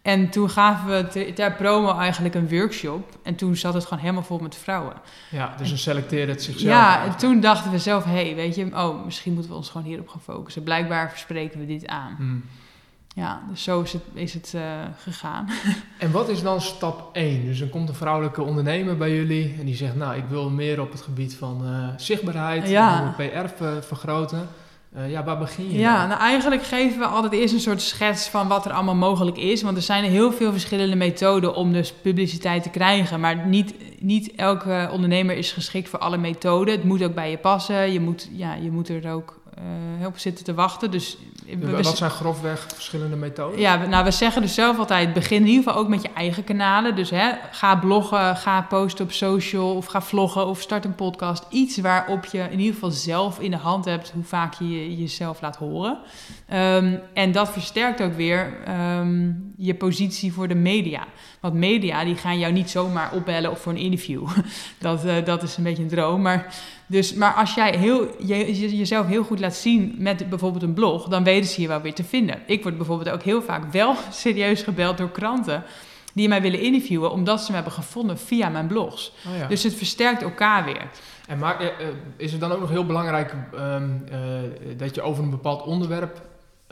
[0.02, 3.18] En toen gaven we ter, ter promo eigenlijk een workshop.
[3.22, 4.94] En toen zat het gewoon helemaal vol met vrouwen.
[5.30, 6.72] ja, dus dan selecteert het zichzelf.
[6.72, 7.18] ja, en eigenlijk.
[7.18, 10.08] toen dachten we zelf, hé, hey, weet je, oh, misschien moeten we ons gewoon hierop
[10.08, 10.62] gaan focussen.
[10.62, 12.14] Blijkbaar verspreken we dit aan.
[12.16, 12.44] Hmm.
[13.14, 14.62] Ja, dus zo is het, is het eh,
[15.02, 15.48] gegaan.
[15.98, 17.44] En wat is dan stap 1?
[17.44, 20.80] Dus dan komt een vrouwelijke ondernemer bij jullie en die zegt, nou, ik wil meer
[20.80, 23.14] op het gebied van eh, zichtbaarheid, Ja.
[23.16, 24.48] PR ver- vergroten.
[24.92, 26.08] Eh, ja, waar begin je Ja, dan?
[26.08, 29.62] nou eigenlijk geven we altijd eerst een soort schets van wat er allemaal mogelijk is.
[29.62, 33.20] Want er zijn heel veel verschillende methoden om dus publiciteit te krijgen.
[33.20, 36.74] Maar niet, niet elke ondernemer is geschikt voor alle methoden.
[36.74, 37.92] Het moet ook bij je passen.
[37.92, 40.90] Je moet, ja, je moet er ook eh, op zitten te wachten.
[40.90, 41.16] Dus
[41.60, 43.60] we- Wat zijn grofweg verschillende methoden?
[43.60, 46.10] ja, we- nou, we zeggen dus zelf altijd: begin in ieder geval ook met je
[46.14, 46.96] eigen kanalen.
[46.96, 51.44] Dus hè, ga bloggen, ga posten op social of ga vloggen of start een podcast.
[51.50, 54.96] Iets waarop je in ieder geval zelf in de hand hebt hoe vaak je je-
[54.96, 55.98] jezelf laat horen.
[56.48, 61.04] Ehm, en dat versterkt ook weer ehm, je positie voor de media.
[61.40, 64.28] Want media die gaan jou niet zomaar opbellen of voor een interview.
[64.78, 66.22] dat, eh, dat is een beetje een droom.
[66.22, 66.54] Maar,
[66.92, 70.74] dus, maar als jij heel, je, je- jezelf heel goed laat zien met bijvoorbeeld een
[70.74, 72.42] blog, dan weten ze je wel weer te vinden.
[72.46, 75.62] Ik word bijvoorbeeld ook heel vaak wel serieus gebeld door kranten
[76.14, 79.12] die mij willen interviewen omdat ze me hebben gevonden via mijn blogs.
[79.28, 79.46] Oh ja.
[79.46, 80.88] Dus het versterkt elkaar weer.
[81.26, 81.72] En maar, eh, eh,
[82.16, 84.18] is het dan ook nog heel belangrijk ehm, eh,
[84.76, 86.20] dat je over een bepaald onderwerp.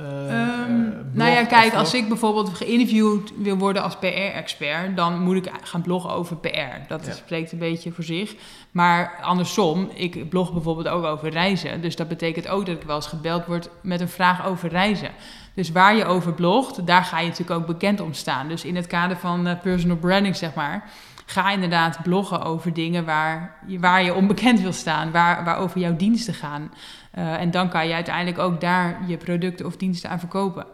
[0.01, 4.97] Eh, eh, Ehm, blog nou ja, kijk, als ik bijvoorbeeld geïnterviewd wil worden als PR-expert,
[4.97, 6.89] dan moet ik gaan bloggen over PR.
[6.89, 7.13] Dat Ja.
[7.13, 8.35] spreekt een beetje voor zich.
[8.71, 11.81] Maar andersom, ik blog bijvoorbeeld ook over reizen.
[11.81, 15.11] Dus dat betekent ook dat ik wel eens gebeld word met een vraag over reizen.
[15.55, 18.49] Dus waar je over blogt, daar ga je natuurlijk ook bekend om staan.
[18.49, 20.91] Dus in het kader van eh, personal branding, zeg maar,
[21.27, 25.97] ga inderdaad bloggen over dingen waar je, waar je onbekend wil staan, waar, waarover jouw
[25.97, 26.73] diensten gaan.
[27.21, 30.67] Eh, en dan kan je uiteindelijk ook daar je producten of diensten aan verkopen.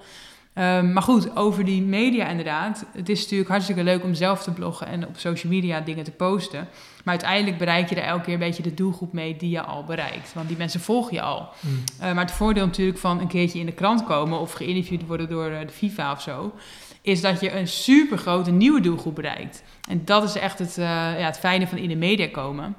[0.54, 2.84] Ehm, maar goed, over die media inderdaad.
[2.92, 6.10] Het is natuurlijk hartstikke leuk om zelf te bloggen en op social media dingen te
[6.10, 6.68] posten.
[7.04, 9.84] Maar uiteindelijk bereik je er elke keer een beetje de doelgroep mee die je al
[9.84, 10.32] bereikt.
[10.34, 11.48] Want die mensen volgen je al.
[11.60, 11.70] Mm.
[12.00, 15.28] Uh, maar het voordeel natuurlijk van een keertje in de krant komen of geïnterviewd worden
[15.28, 16.54] door eh, de FIFA of zo,
[17.02, 19.62] is dat je een super grote nieuwe doelgroep bereikt.
[19.88, 20.84] En dat is echt het, uh,
[21.18, 22.76] ja, het fijne van in de media komen.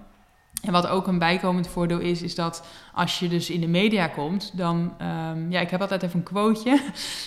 [0.67, 2.63] En wat ook een bijkomend voordeel is, is dat
[2.93, 4.93] als je dus in de media komt, dan,
[5.31, 6.79] um, ja, ik heb altijd even een quoteje.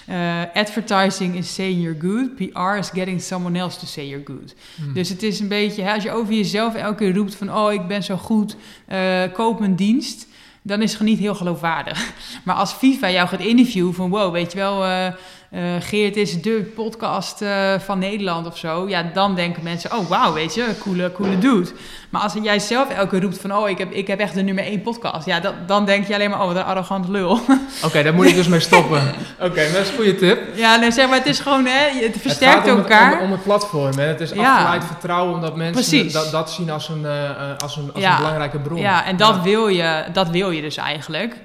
[0.09, 4.55] Uh, advertising is saying you're good, PR is getting someone else to say you're good.
[4.77, 4.95] Mm.
[4.95, 7.73] Dus het is een beetje, hè, als je over jezelf elke keer roept van, oh,
[7.73, 8.57] ik ben zo goed,
[8.89, 10.27] uh, koop mijn dienst,
[10.63, 12.13] dan is het gewoon niet heel geloofwaardig.
[12.45, 14.85] Maar als FIFA jou gaat interviewen van, wow, weet je wel...
[14.87, 15.07] Uh,
[15.55, 18.89] uh, Geert is de podcast uh, van Nederland of zo.
[18.89, 21.71] Ja, dan denken mensen, oh wauw, weet je, coole, coole dude.
[22.11, 24.43] Maar als jij zelf elke keer roept van, oh, ik heb, ik heb echt de
[24.43, 25.27] nummer één podcast.
[25.27, 27.31] Ja, dat, dan denk je alleen maar, oh, wat een arrogant lul.
[27.31, 29.03] Oké, okay, daar moet ik dus mee stoppen.
[29.41, 30.39] Oké, okay, dat is een goede tip.
[30.55, 33.11] Ja, nee, zeg maar, het is gewoon, hè, het versterkt het gaat om elkaar.
[33.11, 34.05] Het, om, om, het platform, hè.
[34.05, 34.57] Het is ja.
[34.57, 38.11] afgeleid vertrouwen, omdat mensen dat, dat zien als een, uh, als een, als ja.
[38.11, 38.81] een belangrijke bron.
[38.81, 39.43] Ja, en dat, ja.
[39.43, 41.37] Wil je, dat wil je dus eigenlijk.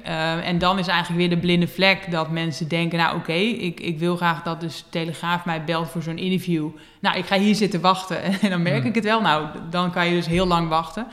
[0.44, 3.80] En dan is eigenlijk weer de blinde vlek dat mensen denken, nou oké, okay, ik,
[3.80, 6.70] ik wil graag dat dus Telegraaf mij belt voor zo'n interview.
[7.00, 8.90] Nou, ik ga hier zitten wachten en dan merk Hmm.
[8.90, 9.22] ik het wel.
[9.22, 11.08] Nou, dan kan je dus heel lang wachten.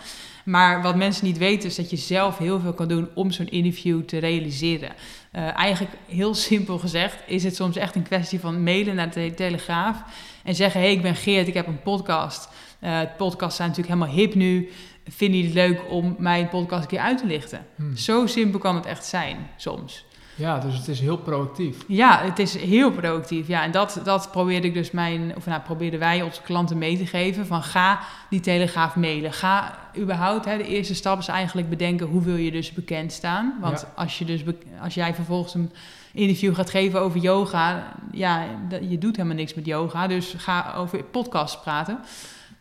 [0.45, 3.49] Maar wat mensen niet weten is dat je zelf heel veel kan doen om zo'n
[3.49, 4.93] interview te realiseren.
[5.33, 9.35] Uh, eigenlijk heel simpel gezegd is het soms echt een kwestie van mailen naar de
[9.35, 10.03] Telegraaf
[10.45, 12.49] en zeggen: hey, ik ben Geert, ik heb een podcast.
[12.81, 14.71] Uh, podcasts zijn natuurlijk helemaal hip nu.
[15.09, 17.67] Vind je het leuk om mijn podcast een keer uit te lichten?
[17.77, 17.97] Hmm.
[17.97, 20.05] Zo simpel kan het echt zijn soms.
[20.35, 21.77] Ja, dus het is heel proactief.
[21.89, 23.47] Ja, het is heel proactief.
[23.49, 26.99] Ja, en dat, dat probeerde ik dus mijn, of nou, probeerden wij onze klanten mee
[26.99, 27.47] te geven.
[27.47, 29.33] Van ga die telegraaf mailen.
[29.33, 33.55] Ga überhaupt, hè, de eerste stap is eigenlijk bedenken hoe wil je dus bekend staan.
[33.61, 33.93] Want Ja.
[34.03, 34.43] als, je dus,
[34.83, 35.73] als jij vervolgens een
[36.13, 40.07] interview gaat geven over yoga, ja, dat- je doet helemaal niks met yoga.
[40.07, 41.99] Dus ga over podcasts praten.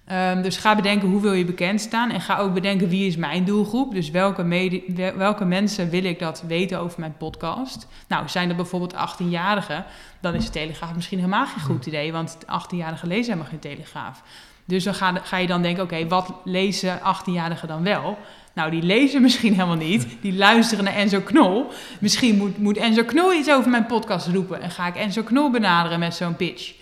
[0.06, 2.12] Ehm, dus ga bedenken hoe wil je bekend staan.
[2.12, 3.94] En ga ook bedenken wie is mijn doelgroep.
[3.94, 4.82] Dus welke,
[5.16, 7.88] welke mensen wil ik dat weten over mijn podcast.
[8.08, 9.86] Nou, zijn er bijvoorbeeld 18-jarigen,
[10.22, 12.12] dan is de Telegraaf misschien helemaal geen goed idee.
[12.12, 14.24] Want 18-jarigen lezen helemaal geen Telegraaf.
[14.66, 18.18] Dus dan ga, ga je dan denken, oké, wat lezen 18-jarigen dan wel?
[18.54, 20.08] Nou, die lezen misschien helemaal niet.
[20.22, 21.68] Die luisteren naar Enzo Knol.
[22.00, 24.62] Misschien moet, moet Enzo Knol iets over mijn podcast roepen.
[24.62, 26.74] En ga ik Enzo Knol benaderen met zo'n pitch.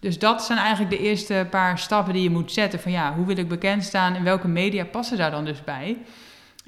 [0.00, 2.80] Dus dat zijn eigenlijk de eerste paar stappen die je moet zetten.
[2.80, 5.96] Van ja, hoe wil ik bekend staan en welke media passen daar dan dus bij?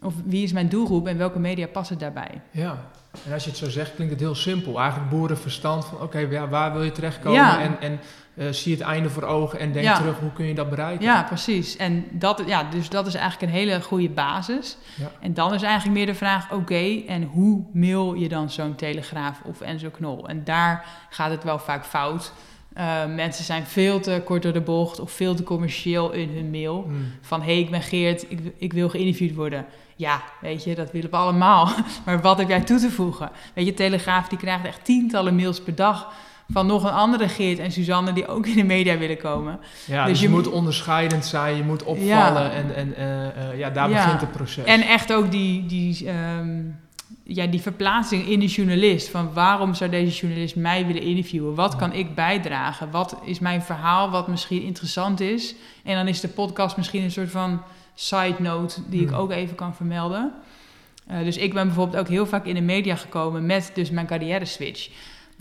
[0.02, 2.40] Of wie is mijn doelgroep en welke media passen daarbij?
[2.50, 2.78] Ja.
[3.26, 4.80] En als je het zo zegt, klinkt het heel simpel.
[4.80, 7.40] Eigenlijk boerenverstand van, oké, ja, waar wil je terechtkomen?
[7.40, 7.60] Ja.
[7.60, 8.00] En, en
[8.34, 9.96] eh, zie het einde voor ogen en denk Ja.
[9.96, 11.04] terug, hoe kun je dat bereiken?
[11.04, 11.76] Ja, precies.
[11.76, 14.76] En dat, ja, dus dat is eigenlijk een hele goede basis.
[14.96, 15.10] Ja.
[15.20, 19.40] En dan is eigenlijk meer de vraag, oké, en hoe mail je dan zo'n Telegraaf
[19.44, 20.28] of Enzo Knol?
[20.28, 22.32] En daar gaat het wel vaak fout.
[22.78, 26.50] Uh, mensen zijn veel te kort door de bocht of veel te commercieel in hun
[26.50, 26.82] mail.
[26.82, 27.12] Hmm.
[27.20, 29.66] Van, hé, hey, ik ben Geert, ik, ik wil geïnterviewd worden.
[29.96, 31.68] Ja, weet je, dat willen we allemaal.
[32.04, 33.30] Maar wat heb jij toe te voegen?
[33.54, 36.12] Weet je, Telegraaf die krijgt echt tientallen mails per dag...
[36.52, 39.58] van nog een andere Geert en Suzanne die ook in de media willen komen.
[39.86, 42.06] Ja, Dus dus, je, moet onderscheidend zijn, je moet opvallen
[42.42, 42.50] Ja.
[42.50, 43.94] en, en eh, eh, ja, daar Ja.
[44.04, 44.64] begint het proces.
[44.64, 46.60] En echt ook die, die, ehm,
[47.34, 49.08] ja, die verplaatsing in de journalist.
[49.08, 51.54] Van waarom zou deze journalist mij willen interviewen?
[51.54, 52.90] Wat kan ik bijdragen?
[52.90, 55.54] Wat is mijn verhaal wat misschien interessant is?
[55.84, 57.62] En dan is de podcast misschien een soort van
[57.94, 60.32] side note die ik ook even kan vermelden.
[61.06, 64.06] Eh, dus ik ben bijvoorbeeld ook heel vaak in de media gekomen met dus mijn
[64.06, 64.90] carrière switch.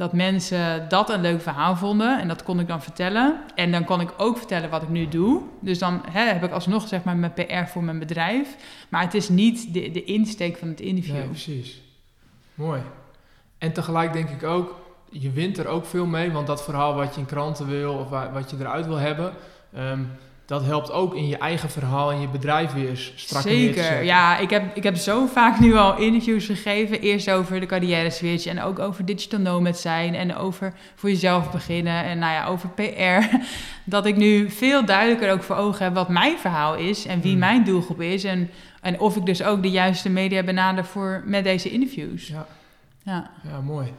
[0.01, 3.41] Dat mensen dat een leuk verhaal vonden en dat kon ik dan vertellen.
[3.55, 5.41] En dan kon ik ook vertellen wat ik nu doe.
[5.59, 8.55] Dus dan hè, heb ik alsnog zeg maar mijn PR voor mijn bedrijf.
[8.89, 11.15] Maar het is niet de, de insteek van het interview.
[11.15, 11.81] Ja, precies.
[12.53, 12.81] Mooi.
[13.57, 14.79] En tegelijk denk ik ook,
[15.09, 18.09] je wint er ook veel mee, want dat verhaal wat je in kranten wil of
[18.09, 19.33] wa- wat je eruit wil hebben,
[19.73, 19.99] ehm,
[20.45, 24.37] dat helpt ook in je eigen verhaal en je bedrijf weer strak Zeker, ja.
[24.37, 27.01] Ik heb, ik heb zo vaak nu al interviews gegeven.
[27.01, 30.15] Eerst over de carrière switch en ook over digital nomad zijn.
[30.15, 33.35] En over voor jezelf beginnen en nou ja, over PR.
[33.83, 37.05] Dat ik nu veel duidelijker ook voor ogen heb wat mijn verhaal is.
[37.05, 37.39] En wie Hmm.
[37.39, 38.23] mijn doelgroep is.
[38.23, 38.49] En,
[38.81, 42.27] en of ik dus ook de juiste media benader voor, met deze interviews.
[42.27, 42.45] Ja.
[43.03, 43.29] Ja.
[43.51, 43.93] Ja, mooi.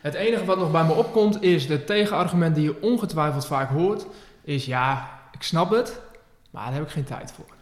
[0.00, 4.06] Het enige wat nog bij me opkomt is de tegenargument die je ongetwijfeld vaak hoort,
[4.44, 6.00] is ja, ik snap het,
[6.50, 7.54] maar daar heb ik geen tijd voor.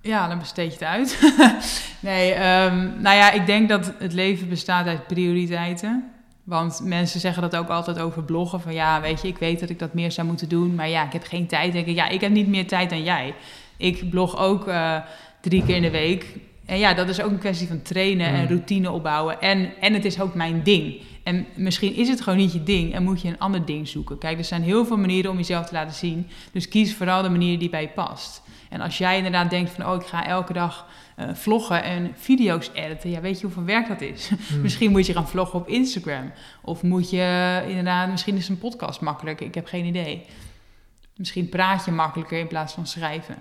[0.00, 1.18] Ja, dan besteed je het uit.
[2.00, 6.10] nee, ehm, nou ja, ik denk dat het leven bestaat uit prioriteiten.
[6.44, 8.60] Want mensen zeggen dat ook altijd over bloggen.
[8.60, 10.74] Van ja, weet je, ik weet dat ik dat meer zou moeten doen.
[10.74, 11.72] Maar ja, ik heb geen tijd.
[11.72, 13.34] Denk ik, ja, ik heb niet meer tijd dan jij.
[13.76, 14.96] Ik blog ook eh,
[15.40, 16.26] drie keer in de week.
[16.66, 18.46] En ja, dat is ook een kwestie van trainen en Mm.
[18.46, 19.40] routine opbouwen.
[19.40, 21.00] En, en het is ook mijn ding.
[21.26, 24.18] En misschien is het gewoon niet je ding en moet je een ander ding zoeken.
[24.18, 26.28] Kijk, er zijn heel veel manieren om jezelf te laten zien.
[26.52, 28.42] Dus kies vooral de manier die bij je past.
[28.70, 30.86] En als jij inderdaad denkt van, oh, ik ga elke dag
[31.18, 33.10] uh, vloggen en video's editen.
[33.10, 34.30] Ja, weet je hoeveel werk dat is?
[34.48, 34.60] Hmm.
[34.60, 36.32] misschien moet je gaan vloggen op Instagram.
[36.62, 39.46] Of moet je inderdaad, misschien is een podcast makkelijker.
[39.46, 40.24] Ik heb geen idee.
[41.16, 43.36] Misschien praat je makkelijker in plaats van schrijven.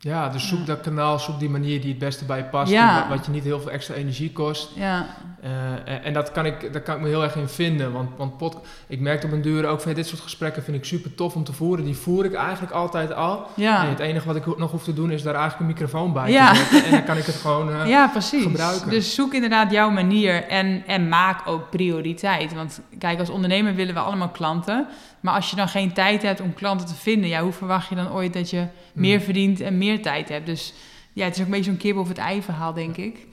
[0.00, 2.72] Ja, dus zoek dat kanaal, zoek die manier die het beste bij je past.
[2.72, 3.08] Ja.
[3.08, 4.70] Wat je niet heel veel extra energie kost.
[4.74, 5.06] Ja.
[5.44, 7.92] Uh, en dat kan, ik, daar kan ik me heel erg in vinden.
[7.92, 10.84] Want, want pod, ik merk op een duur ook van dit soort gesprekken vind ik
[10.84, 11.84] super tof om te voeren.
[11.84, 13.46] Die voer ik eigenlijk altijd al.
[13.54, 13.82] Ja.
[13.82, 16.30] En het enige wat ik nog hoef te doen is daar eigenlijk een microfoon bij
[16.30, 16.52] ja.
[16.52, 16.84] te zetten.
[16.84, 18.42] En dan kan ik het gewoon uh, ja, precies.
[18.42, 18.90] gebruiken.
[18.90, 22.54] Dus zoek inderdaad jouw manier en, en maak ook prioriteit.
[22.54, 24.86] Want kijk, als ondernemer willen we allemaal klanten.
[25.20, 27.94] Maar als je dan geen tijd hebt om klanten te vinden, ja, hoe verwacht je
[27.94, 28.68] dan ooit dat je hmm.
[28.92, 30.46] meer verdient en meer tijd hebt?
[30.46, 30.74] Dus
[31.12, 33.26] ja, het is ook een beetje zo'n kip of het ei verhaal, denk ik.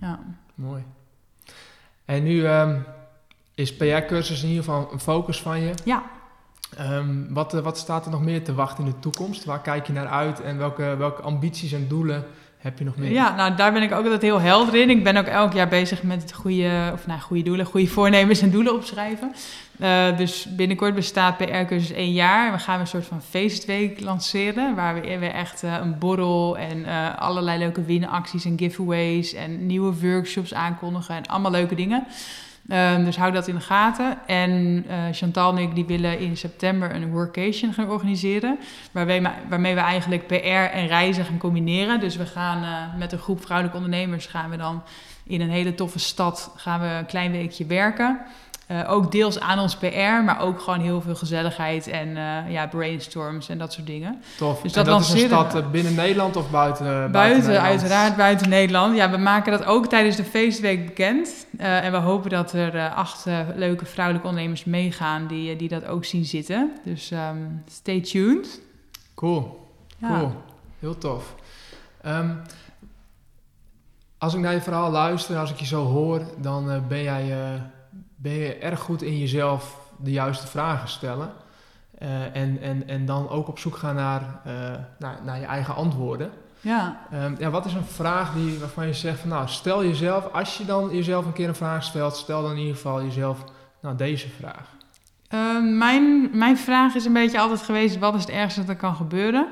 [0.00, 0.20] Ja.
[0.54, 0.84] Mooi.
[2.04, 2.84] En nu um,
[3.54, 5.74] is PR-cursus in ieder geval een focus van je.
[5.84, 6.04] Ja.
[6.80, 9.44] Um, wat, eh, wat staat er nog meer te wachten in de toekomst?
[9.44, 12.24] Waar kijk je naar uit en welke, welke ambities en doelen
[12.66, 13.12] heb je nog meer?
[13.12, 14.90] Ja, nou daar ben ik ook altijd heel helder in.
[14.90, 18.50] Ik ben ook elk jaar bezig met goede, of nou, goede doelen, goede voornemens en
[18.50, 19.34] doelen opschrijven.
[19.80, 22.52] Uh, dus binnenkort bestaat PR-cursus één jaar.
[22.52, 24.74] We gaan een soort van feestweek lanceren.
[24.74, 29.66] Waar we weer echt uh, een borrel en uh, allerlei leuke winacties en giveaways en
[29.66, 32.06] nieuwe workshops aankondigen en allemaal leuke dingen.
[32.68, 34.18] Um, dus hou dat in de gaten.
[34.26, 38.58] En Chantal en ik die willen in september een workation gaan organiseren.
[38.92, 40.34] Waarmee, waarmee we eigenlijk PR
[40.72, 42.00] en reizen gaan combineren.
[42.00, 44.82] Dus we gaan met een groep vrouwelijke ondernemers gaan we dan
[45.26, 48.20] in een hele toffe stad gaan we een klein weekje werken.
[48.70, 52.66] Uh, ook deels aan ons PR, maar ook gewoon heel veel gezelligheid en uh, ja,
[52.66, 54.22] brainstorms en dat soort dingen.
[54.38, 54.60] Tof.
[54.60, 56.84] Dus dat, en dat is een stad eh, binnen Nederland of buiten?
[56.84, 58.96] buiten, buiten uiteraard buiten Nederland.
[58.96, 61.46] Ja, we maken dat ook tijdens de feestweek bekend.
[61.56, 66.24] En we hopen dat er acht leuke vrouwelijke ondernemers meegaan die, die dat ook zien
[66.24, 66.72] zitten.
[66.84, 68.60] Dus um, stay tuned.
[69.14, 70.18] Cool, ja.
[70.18, 70.32] cool.
[70.78, 71.34] Heel tof.
[72.06, 72.42] Um,
[74.18, 77.32] als ik naar je verhaal luister, als ik je zo hoor, dan ben jij
[78.16, 81.32] ben je erg goed in jezelf de juiste vragen stellen.
[82.02, 84.52] Uh, en, en, en dan ook op zoek gaan naar, uh,
[84.98, 86.30] naar, naar, je eigen antwoorden.
[86.60, 87.00] Ja.
[87.14, 87.50] Um, ja.
[87.50, 90.90] Wat is een vraag die, waarvan je zegt van nou, stel jezelf, als je dan
[90.94, 93.44] jezelf een keer een vraag stelt, stel dan in ieder geval jezelf
[93.80, 94.74] nou, deze vraag.
[95.34, 98.76] Uh, mijn, mijn vraag is een beetje altijd geweest, wat is het ergste dat er
[98.76, 99.48] kan gebeuren?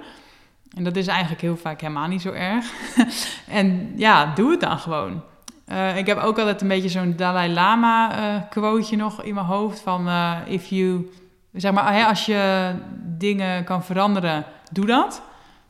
[0.76, 2.72] En dat is eigenlijk heel vaak helemaal niet zo erg.
[3.48, 5.22] en ja, doe het dan gewoon.
[5.68, 9.46] Uh, ik heb ook altijd een beetje zo'n Dalai Lama uh, quoteje nog in mijn
[9.46, 11.10] hoofd van uh, if you,
[11.52, 12.72] zeg maar, hè, als je
[13.18, 15.22] dingen kan veranderen, doe dat.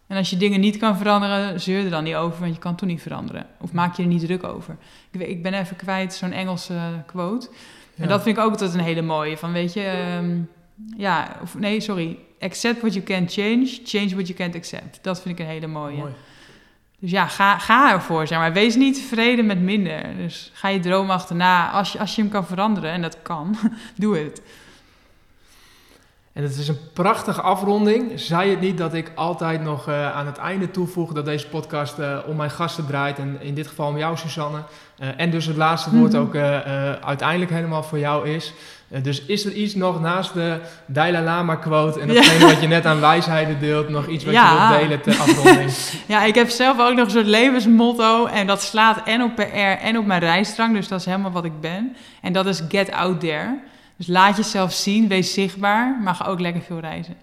[0.07, 2.75] En als je dingen niet kan veranderen, zeur er dan niet over, want je kan
[2.75, 3.47] toch niet veranderen.
[3.61, 4.77] Of maak je er niet druk over.
[5.11, 6.75] Ik, ik ben even kwijt zo'n Engelse
[7.07, 7.49] quote.
[7.97, 9.37] En dat vind ik ook altijd een hele mooie.
[9.37, 10.51] Van weet je, um,
[10.97, 12.19] ja, of nee, sorry.
[12.41, 14.99] Accept what you can change, change what you can't accept.
[15.03, 15.97] Dat vind ik een hele mooie.
[15.97, 16.13] Mooi.
[17.05, 18.53] Dus ja, ga, ga ervoor, zeg maar.
[18.53, 20.17] Wees niet tevreden met minder.
[20.17, 21.71] Dus ga je droom achterna.
[21.71, 23.57] Als je, als je hem kan veranderen, en dat kan,
[23.97, 24.43] doe het.
[26.33, 28.21] En het is een prachtige afronding.
[28.21, 31.99] Zei het niet dat ik altijd nog uh, aan het einde toevoeg dat deze podcast
[31.99, 33.19] uh, om mijn gasten draait.
[33.19, 34.59] En in dit geval om jou, Susanne.
[34.99, 36.21] Uh, en dus het laatste woord mhm.
[36.23, 36.35] ook
[37.05, 38.53] uiteindelijk helemaal voor jou is.
[39.03, 42.87] Dus is er iets nog naast de Dalai Lama quote en datgene wat je net
[42.87, 45.71] aan wijsheden deelt, nog iets wat je wilt delen ter afronding?
[46.07, 49.83] ja, ik heb zelf ook nog een soort levensmotto en dat slaat en op PR
[49.83, 50.75] en op mijn rijstrang.
[50.75, 51.97] Dus dat is helemaal wat ik ben.
[52.23, 53.59] En dat is get out there.
[53.97, 57.17] Dus laat jezelf zien, wees zichtbaar, maar ga ook lekker veel reizen.